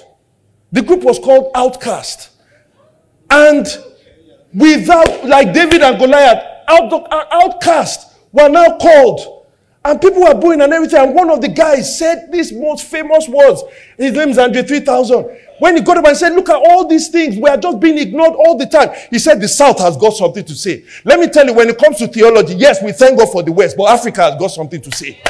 [0.73, 2.29] The group was called Outkast.
[3.31, 3.67] And
[4.53, 6.91] without, like David and Goliath, out,
[7.31, 9.36] Outkast were now called.
[9.87, 10.99] And people were booing and everything.
[10.99, 13.63] And one of the guys said these most famous words.
[13.97, 15.39] His name is Andre 3000.
[15.61, 17.97] When he got up and said, Look at all these things, we are just being
[17.97, 18.91] ignored all the time.
[19.11, 20.85] He said, The South has got something to say.
[21.05, 23.53] Let me tell you, when it comes to theology, yes, we thank God for the
[23.53, 25.23] West, but Africa has got something to say.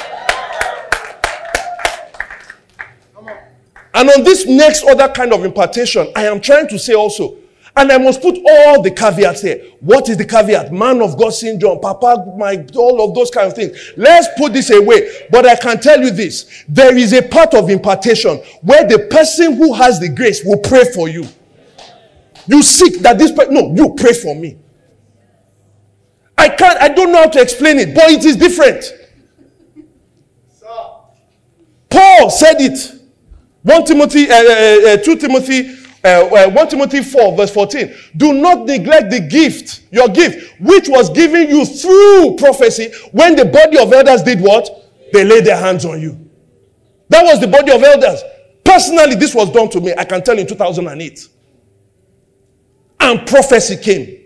[3.93, 7.37] And on this next other kind of impartation, I am trying to say also,
[7.77, 9.63] and I must put all the caveats here.
[9.81, 10.73] What is the caveat?
[10.73, 13.93] Man of God syndrome, Papa, my, all of those kind of things.
[13.99, 15.27] Let's put this away.
[15.31, 16.65] But I can tell you this.
[16.69, 20.85] There is a part of impartation where the person who has the grace will pray
[20.95, 21.27] for you.
[22.47, 24.57] You seek that this person, no, you pray for me.
[26.39, 28.85] I can't, I don't know how to explain it, but it is different.
[31.91, 32.93] Paul said it.
[33.63, 37.93] 1 Timothy, uh, uh, uh, 2 Timothy uh, uh, 1 Timothy 4, verse 14.
[38.17, 43.45] Do not neglect the gift, your gift, which was given you through prophecy when the
[43.45, 44.71] body of elders did what?
[45.13, 46.31] They laid their hands on you.
[47.09, 48.23] That was the body of elders.
[48.65, 49.95] Personally, this was done to me.
[49.99, 51.29] I can tell in 2008.
[53.01, 54.23] And prophecy came.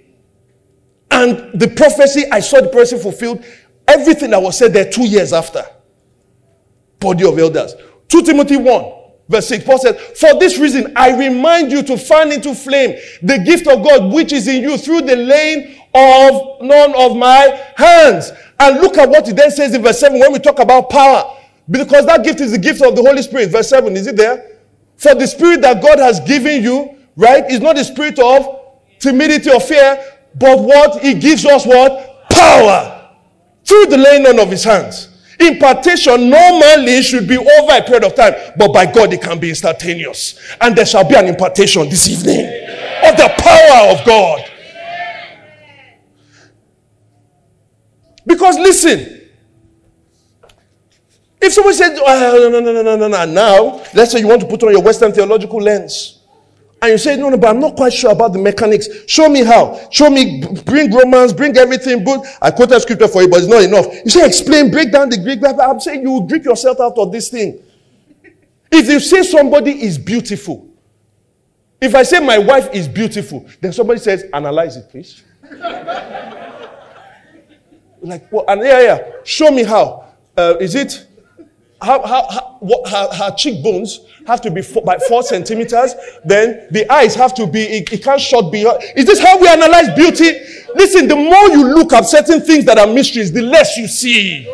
[1.11, 3.45] And the prophecy, I saw the prophecy fulfilled.
[3.89, 5.65] Everything that was said there two years after.
[6.99, 7.75] Body of elders.
[8.09, 9.00] 2 Timothy 1.
[9.31, 13.39] Verse 6, Paul said, For this reason, I remind you to fan into flame the
[13.39, 18.33] gift of God which is in you through the laying of none of my hands.
[18.59, 21.37] And look at what he then says in verse 7 when we talk about power.
[21.71, 23.51] Because that gift is the gift of the Holy Spirit.
[23.51, 24.59] Verse 7, is it there?
[24.97, 28.63] For the spirit that God has given you, right, is not the spirit of
[28.99, 30.05] timidity or fear,
[30.35, 31.01] but what?
[31.03, 32.29] He gives us what?
[32.31, 33.11] Power.
[33.65, 35.10] Through the laying on of his hands.
[35.41, 39.49] Impartation normally should be over a period of time, but by God it can be
[39.49, 40.39] instantaneous.
[40.61, 42.45] And there shall be an impartation this evening
[43.05, 44.45] of the power of God.
[48.27, 49.29] Because listen,
[51.41, 54.43] if someone said, oh, no, no, no, no, no, no, now, let's say you want
[54.43, 56.20] to put on your Western theological lens.
[56.83, 58.89] And you say, no, no, but I'm not quite sure about the mechanics.
[59.07, 59.79] Show me how.
[59.91, 62.05] Show me, bring Romans, bring everything.
[62.05, 63.87] But I quoted scripture for you, but it's not enough.
[64.05, 65.41] You say, explain, break down the Greek.
[65.45, 67.63] I'm saying you will grip yourself out of this thing.
[68.73, 70.69] If you say somebody is beautiful,
[71.81, 75.23] if I say my wife is beautiful, then somebody says, analyze it, please.
[78.01, 79.11] like, well, and yeah, yeah.
[79.25, 80.07] Show me how.
[80.37, 81.07] Uh, is it
[81.83, 85.95] how, how, what, her, her cheekbones have to be four, by four centimeters.
[86.25, 88.83] Then the eyes have to be, it, it can't short beyond.
[88.97, 90.39] Is this how we analyze beauty?
[90.75, 94.45] Listen, the more you look at certain things that are mysteries, the less you see.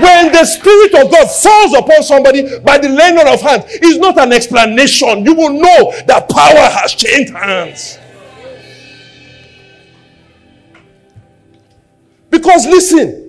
[0.00, 3.98] When the Spirit of God falls upon somebody by the laying on of hands, it's
[3.98, 5.24] not an explanation.
[5.24, 7.98] You will know that power has changed hands.
[12.30, 13.21] Because listen,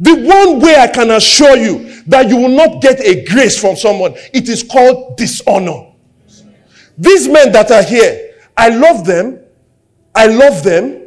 [0.00, 3.76] the one way I can assure you that you will not get a grace from
[3.76, 5.92] someone, it is called dishonor.
[6.98, 9.40] These men that are here, I love them.
[10.14, 11.02] I love them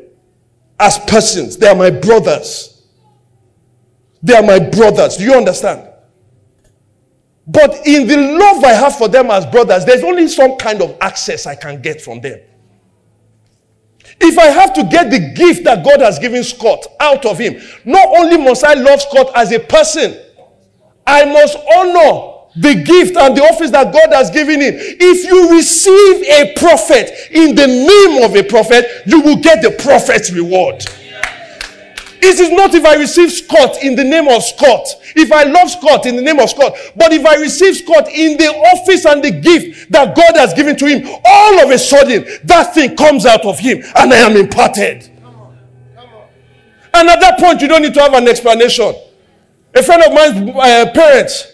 [0.79, 1.57] as persons.
[1.57, 2.85] They are my brothers.
[4.21, 5.17] They are my brothers.
[5.17, 5.87] Do you understand?
[7.47, 10.97] But in the love I have for them as brothers, there's only some kind of
[10.99, 12.41] access I can get from them.
[14.19, 17.61] If I have to get the gift that God has given Scott out of him,
[17.85, 20.17] not only must I love Scott as a person,
[21.05, 24.73] I must honor the gift and the office that God has given him.
[24.75, 29.71] If you receive a prophet in the name of a prophet, you will get the
[29.71, 30.83] prophet's reward.
[32.19, 35.69] It is not if I receive Scott in the name of Scott, if I love
[35.69, 39.23] Scott in the name of Scott, but if I receive Scott in the office and
[39.23, 43.25] the gift that God has given to him, all of a sudden that thing comes
[43.25, 45.11] out of him and I am imparted.
[46.93, 48.95] And at that point, you don't need to have an explanation.
[49.75, 51.53] A friend of mine's uh, parents,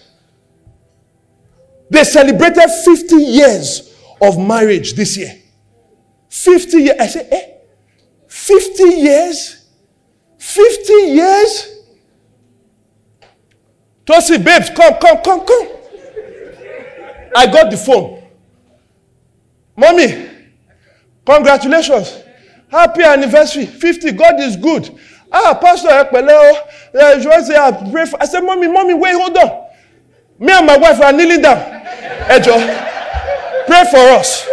[1.89, 5.35] they celebrated 50 years of marriage this year.
[6.29, 6.95] 50 years.
[6.99, 7.53] I said, eh?
[8.27, 9.62] 50 years?
[10.43, 11.69] 50 years?
[14.05, 15.67] Tosin, babes, come, come, come, come.
[17.35, 18.21] I got the phone.
[19.77, 20.29] Mommy,
[21.25, 22.19] congratulations.
[22.69, 23.65] Happy anniversary.
[23.65, 24.11] 50.
[24.11, 24.93] God is good.
[25.31, 28.21] Ah, Pastor Ekpele, say, I pray for.
[28.21, 29.67] I said, Mommy, Mommy, wait, hold on.
[30.39, 31.57] Me and my wife are kneeling down.
[32.29, 32.53] Ejo,
[33.65, 34.45] pray for us.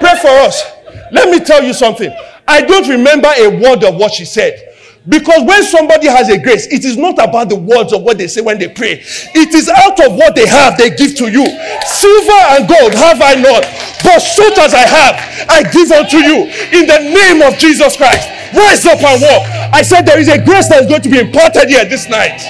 [0.00, 0.64] Pray for us.
[1.12, 2.12] Let me tell you something.
[2.48, 4.67] I don't remember a word of what she said.
[5.08, 8.28] Because when somebody has a grace, it is not about the words of what they
[8.28, 9.00] say when they pray.
[9.34, 11.46] It is out of what they have they give to you.
[11.86, 13.64] Silver and gold have I not,
[14.04, 15.16] but such as I have,
[15.48, 16.44] I give unto you
[16.76, 18.28] in the name of Jesus Christ.
[18.52, 19.48] Rise up and walk.
[19.72, 22.44] I said there is a grace that is going to be imparted here this night.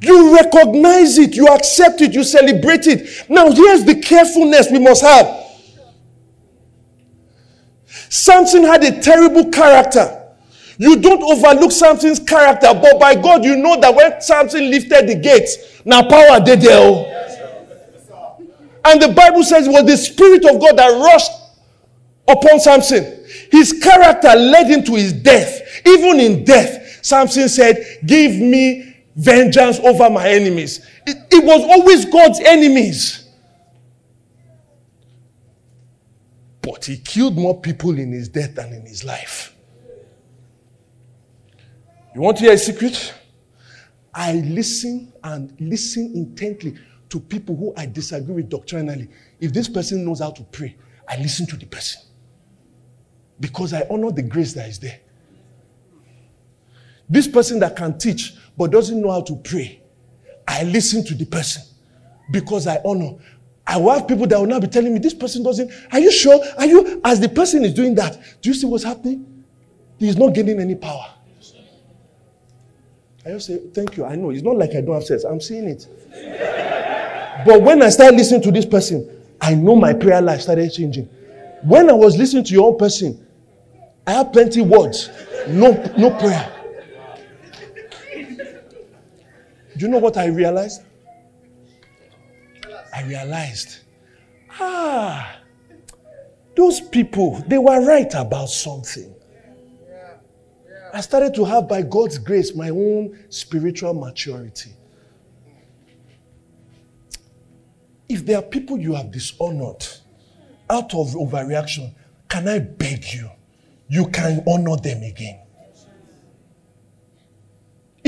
[0.00, 3.28] You recognize it, you accept it, you celebrate it.
[3.28, 5.47] Now, here's the carefulness we must have.
[8.08, 10.14] Samson had a terrible character.
[10.78, 15.16] You don't overlook Samson's character, but by God, you know that when Samson lifted the
[15.16, 16.78] gates, now power did there.
[16.80, 17.14] Oh.
[18.84, 21.32] And the Bible says it was the Spirit of God that rushed
[22.28, 23.24] upon Samson.
[23.50, 25.60] His character led him to his death.
[25.84, 30.86] Even in death, Samson said, Give me vengeance over my enemies.
[31.06, 33.27] It, it was always God's enemies.
[36.68, 39.56] But he killed more people in his death than in his life.
[42.14, 43.14] You want to hear a secret?
[44.12, 46.76] I listen and listen intently
[47.08, 49.08] to people who I disagree with doctrinally.
[49.40, 50.76] If this person knows how to pray,
[51.08, 52.02] I listen to the person.
[53.40, 55.00] Because I honor the grace that is there.
[57.08, 59.80] This person that can teach but doesn't know how to pray,
[60.46, 61.62] I listen to the person
[62.30, 63.14] because I honor.
[63.68, 65.70] I will have people that will now be telling me, this person doesn't.
[65.92, 66.42] Are you sure?
[66.56, 69.44] Are you, as the person is doing that, do you see what's happening?
[69.98, 71.04] He's not gaining any power.
[73.26, 74.06] I just say, thank you.
[74.06, 74.30] I know.
[74.30, 75.24] It's not like I don't have sense.
[75.24, 75.86] I'm seeing it.
[77.44, 81.04] but when I start listening to this person, I know my prayer life started changing.
[81.62, 83.26] When I was listening to your own person,
[84.06, 85.10] I have plenty words,
[85.48, 86.54] no, no prayer.
[89.76, 90.82] Do you know what I realized?
[92.98, 93.78] I realized,
[94.58, 95.36] ah,
[96.56, 99.14] those people, they were right about something.
[100.92, 104.72] I started to have, by God's grace, my own spiritual maturity.
[108.08, 109.86] If there are people you have dishonored
[110.68, 111.94] out of overreaction,
[112.28, 113.30] can I beg you?
[113.86, 115.38] You can honor them again.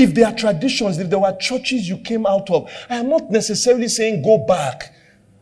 [0.01, 3.29] If there are traditions, if there were churches you came out of, I am not
[3.29, 4.95] necessarily saying go back.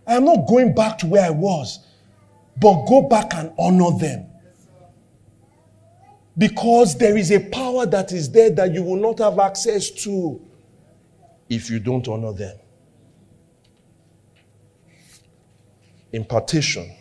[0.05, 1.79] I am not going back to where I was,
[2.59, 4.25] but go back and honor them.
[6.37, 10.41] Because there is a power that is there that you will not have access to
[11.47, 12.57] if you don't honor them.
[16.11, 16.93] Impartation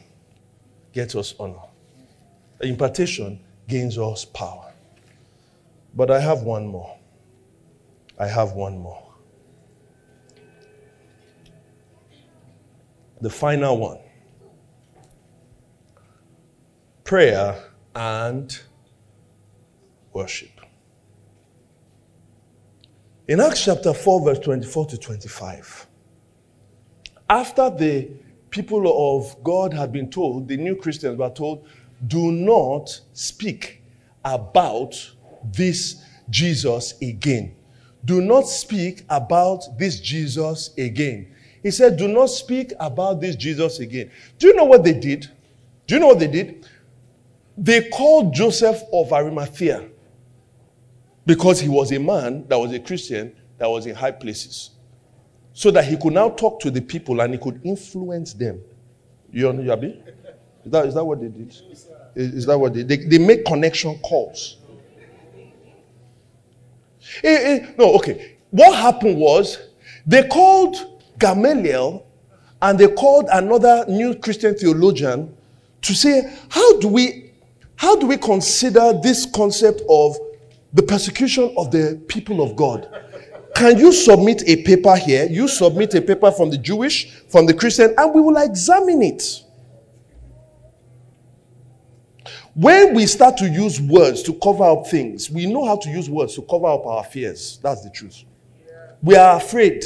[0.93, 1.66] gets us honor.
[2.61, 4.73] Impartation gains us power.
[5.93, 6.98] But I have one more.
[8.19, 9.05] I have one more.
[13.20, 13.99] The final one
[17.09, 17.57] prayer
[17.95, 18.61] and
[20.12, 20.51] worship.
[23.27, 25.86] In Acts chapter 4, verse 24 to 25,
[27.31, 28.11] after the
[28.51, 31.66] people of God had been told, the new Christians were told,
[32.07, 33.82] do not speak
[34.23, 35.12] about
[35.43, 37.55] this Jesus again.
[38.05, 41.35] Do not speak about this Jesus again.
[41.62, 44.11] He said, Do not speak about this Jesus again.
[44.39, 45.29] Do you know what they did?
[45.87, 46.66] Do you know what they did?
[47.57, 49.89] They called Joseph of Arimathea
[51.27, 54.70] because he was a man that was a Christian that was in high places.
[55.53, 58.61] So that he could now talk to the people and he could influence them.
[59.33, 60.01] You know, Yabi?
[60.65, 61.51] Is that, is that what they did?
[61.51, 64.59] Is, is that what they They, they make connection calls.
[67.23, 68.37] Eh, eh, no, okay.
[68.51, 69.59] What happened was
[70.07, 72.07] they called Gamaliel
[72.63, 75.35] and they called another new Christian theologian
[75.83, 77.31] to say, how do we,
[77.77, 80.17] how do we consider this concept of
[80.73, 82.89] the persecution of the people of God?
[83.55, 85.27] Can you submit a paper here?
[85.29, 89.45] You submit a paper from the Jewish, from the Christian, and we will examine it.
[92.59, 96.11] When we start to use words to cover up things, we know how to use
[96.11, 97.61] words to cover up our fears.
[97.63, 98.25] That's the truth.
[99.01, 99.85] We are afraid.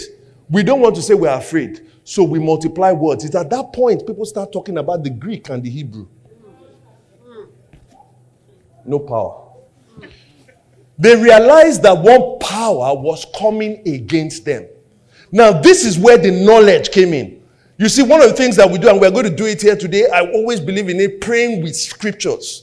[0.49, 1.87] We don't want to say we are afraid.
[2.03, 3.27] So we multiply words.
[3.27, 6.09] It's at that point people start talking about the Greek and the Hebrew.
[8.87, 9.51] No power.
[10.99, 14.67] They realized that one power was coming against them.
[15.31, 17.42] Now, this is where the knowledge came in.
[17.83, 19.61] You see, one of the things that we do, and we're going to do it
[19.61, 22.63] here today, I always believe in it praying with scriptures.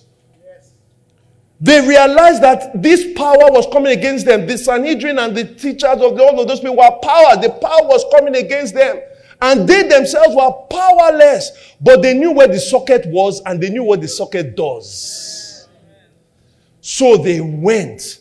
[1.60, 4.48] They realized that this power was coming against them.
[4.48, 7.36] The Sanhedrin and the teachers of all of those people were power.
[7.36, 9.02] The power was coming against them.
[9.42, 11.76] And they themselves were powerless.
[11.82, 15.68] But they knew where the socket was and they knew what the socket does.
[16.80, 18.20] So they went.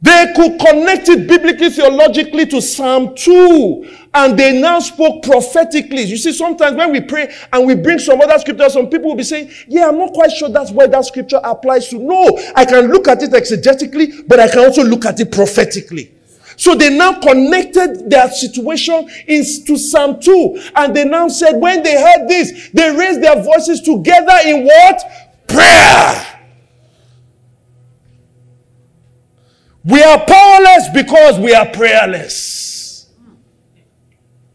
[0.00, 3.96] They could connect it biblically, theologically to Psalm 2.
[4.14, 6.02] And they now spoke prophetically.
[6.02, 9.16] You see, sometimes when we pray and we bring some other scripture, some people will
[9.16, 11.98] be saying, Yeah, I'm not quite sure that's where that scripture applies to.
[11.98, 16.12] No, I can look at it exegetically, but I can also look at it prophetically.
[16.56, 20.70] So they now connected their situation in, to Psalm 2.
[20.74, 25.02] And they now said, when they heard this, they raised their voices together in what?
[25.46, 26.37] Prayer.
[29.88, 33.06] We are powerless because we are prayerless.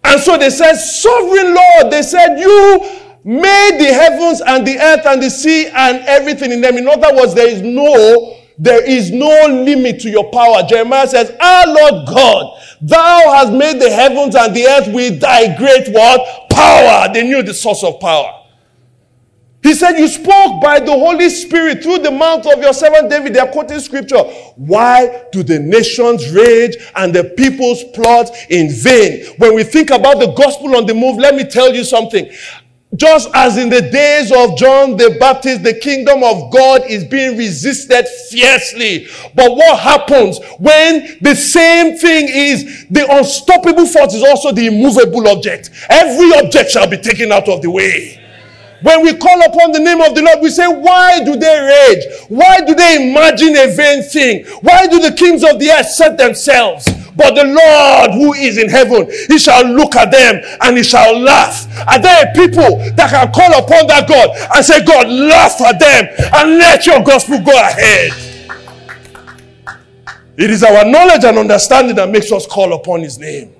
[0.04, 2.80] And so they said, Sovereign Lord, they said, You
[3.24, 6.78] made the heavens and the earth and the sea and everything in them.
[6.78, 10.62] In other words, there is no there is no limit to your power.
[10.70, 15.58] Jeremiah says, Our Lord God, thou hast made the heavens and the earth with thy
[15.58, 16.52] great what?
[16.52, 17.12] Power.
[17.12, 18.43] They knew the source of power.
[19.64, 23.34] He said, You spoke by the Holy Spirit through the mouth of your servant David.
[23.34, 24.22] They are quoting scripture.
[24.58, 29.26] Why do the nations rage and the peoples plot in vain?
[29.38, 32.30] When we think about the gospel on the move, let me tell you something.
[32.96, 37.38] Just as in the days of John the Baptist, the kingdom of God is being
[37.38, 39.08] resisted fiercely.
[39.34, 45.28] But what happens when the same thing is the unstoppable force is also the immovable
[45.30, 45.72] object?
[45.90, 48.23] Every object shall be taken out of the way.
[48.84, 52.04] When we call upon the name of the Lord, we say, Why do they rage?
[52.28, 54.46] Why do they imagine a vain thing?
[54.62, 56.86] Why do the kings of the earth set themselves?
[57.16, 61.18] But the Lord who is in heaven, he shall look at them and he shall
[61.18, 61.66] laugh.
[61.88, 66.08] Are there people that can call upon that God and say, God, laugh at them
[66.34, 68.12] and let your gospel go ahead?
[70.36, 73.54] It is our knowledge and understanding that makes us call upon his name.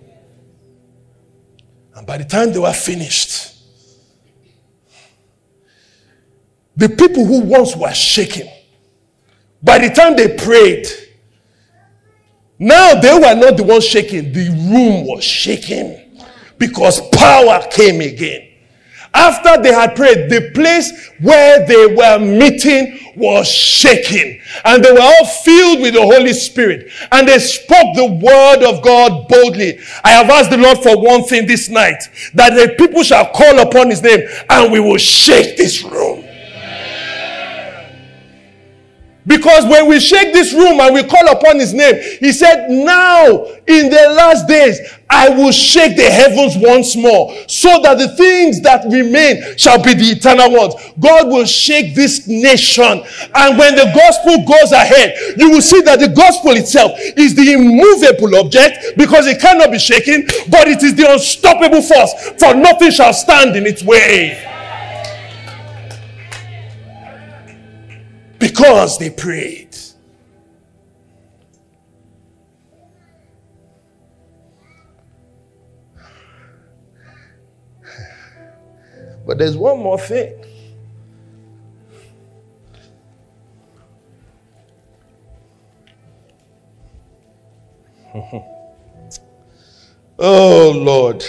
[1.96, 3.53] And by the time they were finished,
[6.76, 8.50] the people who once were shaking,
[9.62, 10.88] by the time they prayed,
[12.60, 16.00] now they were not the ones shaking, the room was shaking
[16.58, 18.50] because power came again.
[19.14, 24.42] After they had prayed, the place where they were meeting was shaking.
[24.66, 26.92] And they were all filled with the Holy Spirit.
[27.12, 29.78] And they spoke the word of God boldly.
[30.04, 32.02] I have asked the Lord for one thing this night
[32.34, 36.23] that the people shall call upon his name and we will shake this room.
[39.26, 43.46] Because when we shake this room and we call upon his name, he said, Now
[43.68, 44.80] in the last days,
[45.10, 49.94] I will shake the heavens once more, so that the things that remain shall be
[49.94, 50.74] the eternal ones.
[51.00, 53.04] God will shake this nation.
[53.36, 57.54] And when the gospel goes ahead, you will see that the gospel itself is the
[57.54, 62.92] immovable object because it cannot be shaken, but it is the unstoppable force, for nothing
[62.92, 64.53] shall stand in its way.
[68.44, 69.74] Because they prayed.
[79.26, 80.44] But there's one more thing.
[90.20, 91.24] oh Lord,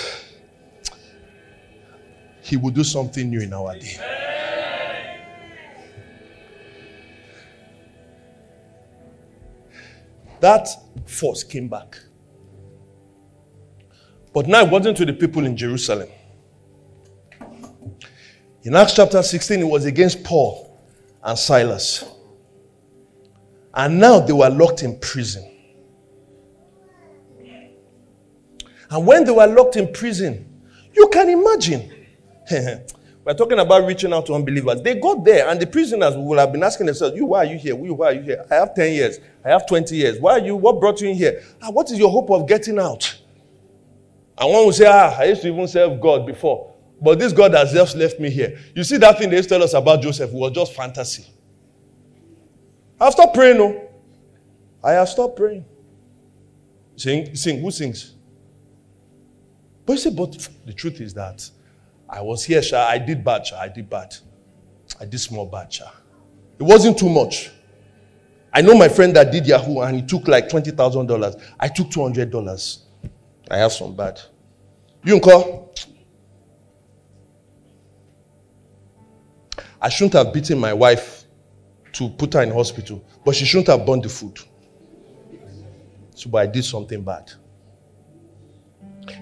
[2.43, 4.15] He will do something new in our day.
[10.45, 10.69] That
[11.07, 11.99] force came back.
[14.35, 16.09] But now it wasn't to the people in Jerusalem.
[18.63, 20.79] In Acts chapter 16, it was against Paul
[21.23, 22.05] and Silas.
[23.73, 25.51] And now they were locked in prison.
[28.91, 30.63] And when they were locked in prison,
[30.93, 31.91] you can imagine.
[33.25, 34.83] We're talking about reaching out to unbelievers.
[34.83, 37.57] They got there, and the prisoners will have been asking themselves, You, why are you
[37.57, 37.75] here?
[37.75, 38.45] You, why are you here?
[38.51, 39.19] I have 10 years.
[39.43, 40.21] I have 20 years.
[40.21, 40.57] Why are you?
[40.57, 41.43] What brought you in here?
[41.63, 43.19] Ah, what is your hope of getting out?
[44.37, 46.75] And one will say, Ah, I used to even serve God before.
[47.01, 48.59] But this God has just left me here.
[48.75, 51.27] You see that thing they used to tell us about Joseph was just fantasy.
[53.01, 53.89] I've stopped praying, no.
[54.83, 55.65] I have stopped praying.
[56.97, 58.15] Sing, sing, who sings?
[59.87, 61.49] But you say, but the truth is that
[62.09, 62.87] I was here, Sha.
[62.87, 63.59] I did bad, Sha.
[63.59, 64.15] I did bad.
[65.01, 65.91] I did small bad, Sha.
[66.59, 67.51] It wasn't too much.
[68.53, 71.43] I know my friend that did Yahoo and he took like $20,000.
[71.59, 72.79] I took $200.
[73.51, 74.21] I have some bad.
[75.03, 75.21] You?
[79.81, 81.25] I shouldn't have beaten my wife
[81.93, 84.39] to put her in hospital, but she shouldn't have burned the food.
[86.15, 87.33] So, but I did something bad.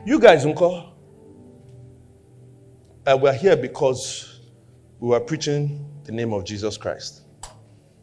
[0.07, 0.92] You guys, Uncle,
[3.07, 4.41] uh, we're here because
[5.01, 7.23] we were preaching the name of Jesus Christ.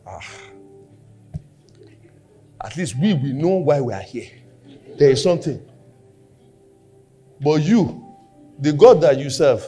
[0.05, 0.21] Ah.
[2.63, 4.30] At least we we know why we are here.
[4.97, 5.61] There is something.
[7.41, 8.05] But you,
[8.59, 9.65] the God that you serve,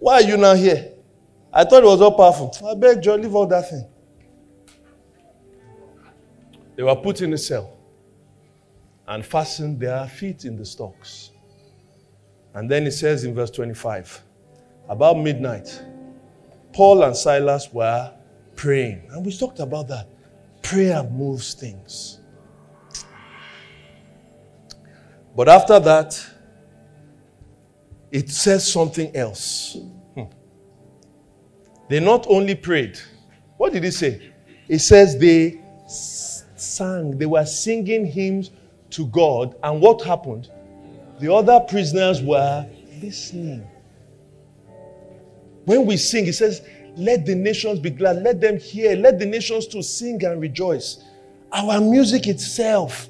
[0.00, 0.92] why are you not here?
[1.52, 2.52] I thought it was all powerful.
[2.68, 3.88] I beg you, leave all that thing.
[6.74, 7.76] They were put in a cell
[9.06, 11.30] and fastened their feet in the stocks.
[12.54, 14.22] And then it says in verse 25,
[14.88, 15.82] about midnight,
[16.72, 18.12] Paul and Silas were
[18.56, 19.08] praying.
[19.10, 20.08] And we talked about that.
[20.62, 22.18] Prayer moves things.
[25.34, 26.26] But after that,
[28.10, 29.76] it says something else.
[30.14, 30.24] Hmm.
[31.88, 32.98] They not only prayed,
[33.56, 34.32] what did he say?
[34.68, 38.50] It says they sang, they were singing hymns
[38.90, 39.54] to God.
[39.62, 40.50] And what happened?
[41.20, 42.66] The other prisoners were
[43.02, 43.68] listening.
[45.66, 46.62] When we sing, it says,
[46.96, 51.04] Let the nations be glad, let them hear, let the nations to sing and rejoice.
[51.52, 53.08] Our music itself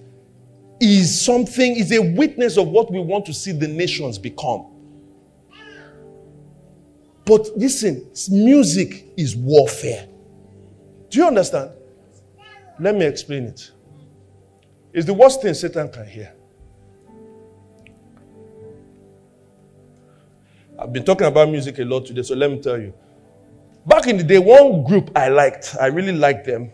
[0.81, 4.67] is something, is a witness of what we want to see the nations become.
[7.25, 10.09] But listen, music is warfare.
[11.11, 11.71] Do you understand?
[12.81, 13.71] Let me explain it.
[14.93, 16.33] It's the worst thing Satan can hear.
[20.81, 22.95] I've been talking about music a lot today, so let me tell you.
[23.87, 26.73] Back in the day, one group I liked, I really liked them.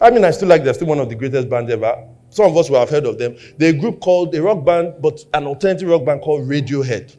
[0.00, 2.06] I mean, I still like them, still one of the greatest bands ever.
[2.28, 3.36] Some of us will have heard of them.
[3.56, 7.16] They're a group called a rock band, but an alternative rock band called Radiohead.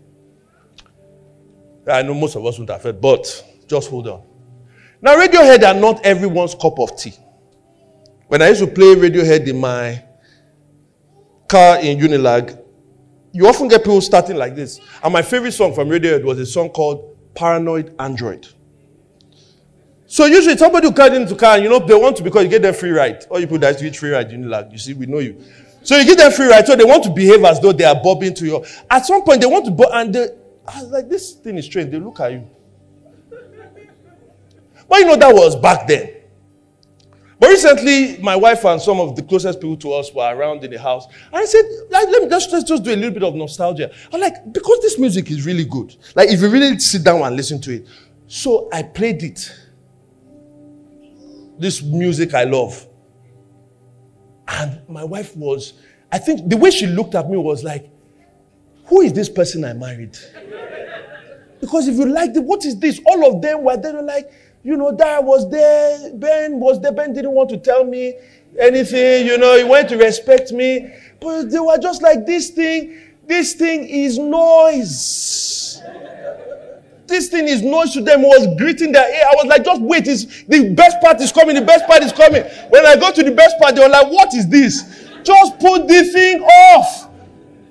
[1.88, 4.24] I know most of us wouldn't have heard, but just hold on.
[5.02, 7.14] Now, Radiohead are not everyone's cup of tea.
[8.28, 10.04] When I used to play Radiohead in my
[11.48, 12.59] car in Unilag,
[13.32, 14.80] you often get people starting like this.
[15.04, 18.48] And my favorite song from Radiohead was a song called Paranoid Android.
[20.08, 22.64] So usually somebody who cut into car, you know, they want to because you get
[22.64, 23.26] them free ride.
[23.30, 25.40] Or you put that you free ride, you know, like you see, we know you.
[25.84, 27.96] So you give them free ride, so they want to behave as though they are
[27.96, 28.66] bobbing to you.
[28.90, 30.28] At some point, they want to bob, and they,
[30.68, 31.92] I was like, this thing is strange.
[31.92, 32.50] They look at you.
[34.90, 36.19] But you know, that was back then.
[37.40, 40.72] But recently, my wife and some of the closest people to us were around in
[40.72, 41.06] the house.
[41.32, 43.92] And I said, let me just, let's just do a little bit of nostalgia.
[44.12, 45.96] I'm like, because this music is really good.
[46.16, 47.88] Like, if you really sit down and listen to it.
[48.28, 49.52] So I played it
[51.60, 52.88] this music I love.
[54.48, 55.74] And my wife was,
[56.12, 57.90] I think the way she looked at me was like,
[58.86, 60.18] who is this person I married?
[61.62, 63.02] Because if you like the, what is this?
[63.06, 64.32] All of them were there, like,
[64.64, 68.14] you know, Dara was there, Ben was there, Ben didn't want to tell me
[68.60, 70.94] anything, you know, he wanted to respect me.
[71.20, 75.82] But they were just like, this thing, this thing is noise.
[77.08, 78.22] This thing is noise to them.
[78.22, 79.24] was greeting their ear.
[79.26, 80.08] I was like, just wait.
[80.08, 81.56] It's, the best part is coming.
[81.56, 82.44] The best part is coming.
[82.70, 84.84] When I go to the best part, they were like, what is this?
[85.24, 87.10] Just put the thing off.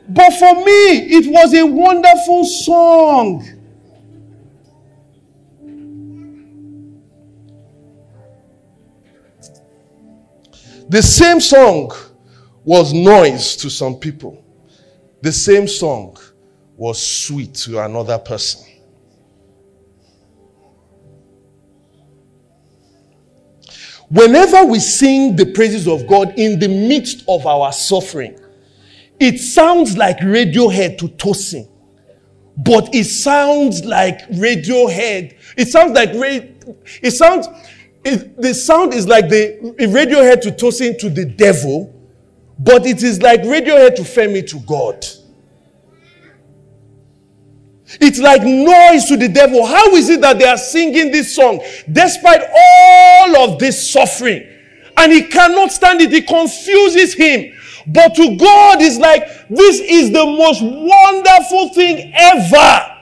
[0.08, 3.57] But for me, it was a wonderful song.
[10.88, 11.92] The same song
[12.64, 14.42] was noise to some people.
[15.20, 16.16] The same song
[16.76, 18.64] was sweet to another person.
[24.08, 28.38] Whenever we sing the praises of God in the midst of our suffering,
[29.20, 31.68] it sounds like Radiohead to Tosin,
[32.56, 35.34] but it sounds like Radiohead.
[35.58, 37.48] It sounds like it sounds.
[38.08, 41.94] It, the sound is like the Radiohead to Tosin to the devil,
[42.58, 45.04] but it is like Radiohead to Femi to God.
[48.00, 49.66] It's like noise to the devil.
[49.66, 51.60] How is it that they are singing this song
[51.90, 54.46] despite all of this suffering?
[54.96, 56.12] And he cannot stand it.
[56.12, 57.54] It confuses him.
[57.86, 62.97] But to God, it's like, this is the most wonderful thing ever.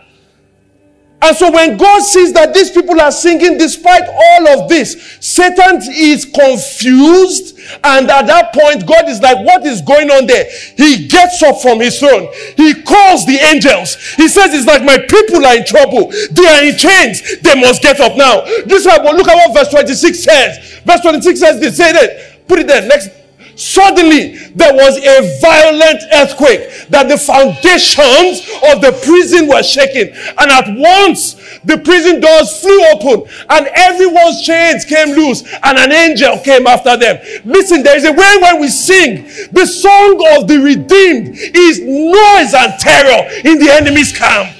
[1.22, 5.80] And so when God sees that these people are singing despite all of this, Satan
[5.88, 7.58] is confused.
[7.82, 10.44] And at that point, God is like, what is going on there?
[10.76, 12.28] He gets up from his throne.
[12.56, 13.96] He calls the angels.
[14.14, 16.12] He says, it's like my people are in trouble.
[16.30, 17.40] They are in chains.
[17.40, 18.42] They must get up now.
[18.66, 20.80] This is look at what verse 26 says.
[20.84, 21.76] Verse 26 says this.
[21.76, 22.46] Say that.
[22.46, 22.86] Put it there.
[22.86, 23.10] Next
[23.56, 30.12] Suddenly, there was a violent earthquake that the foundations of the prison were shaking.
[30.36, 31.34] And at once,
[31.64, 36.98] the prison doors flew open and everyone's chains came loose and an angel came after
[36.98, 37.18] them.
[37.46, 42.52] Listen, there is a way when we sing, the song of the redeemed is noise
[42.52, 44.52] and terror in the enemy's camp.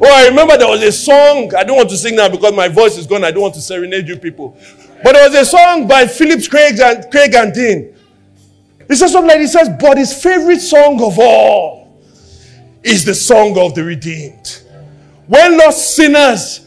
[0.00, 1.52] Oh, I remember there was a song.
[1.56, 3.24] I don't want to sing now because my voice is gone.
[3.24, 4.56] I don't want to serenade you people.
[5.02, 7.94] But there was a song by Phillips Craig and, Craig and Dean.
[8.88, 12.00] He says something like, he says, but his favorite song of all
[12.82, 14.62] is the song of the redeemed.
[15.26, 16.66] When lost sinners,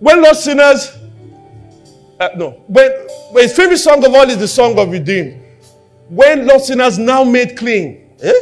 [0.00, 0.92] when lost sinners,
[2.20, 2.90] uh, no, when,
[3.32, 5.40] when his favorite song of all is the song of redeemed.
[6.08, 8.10] When lost sinners now made clean.
[8.22, 8.32] Eh?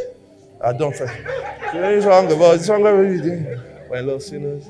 [0.63, 3.61] I don't favorite song of all, the song of redeemed.
[3.89, 4.69] When lost sinners.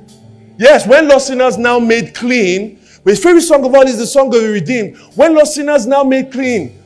[0.59, 4.06] Yes, when lost sinners now made clean, but his favorite song of all is the
[4.06, 4.97] song of the redeemed.
[5.14, 6.78] When lost sinners now made clean,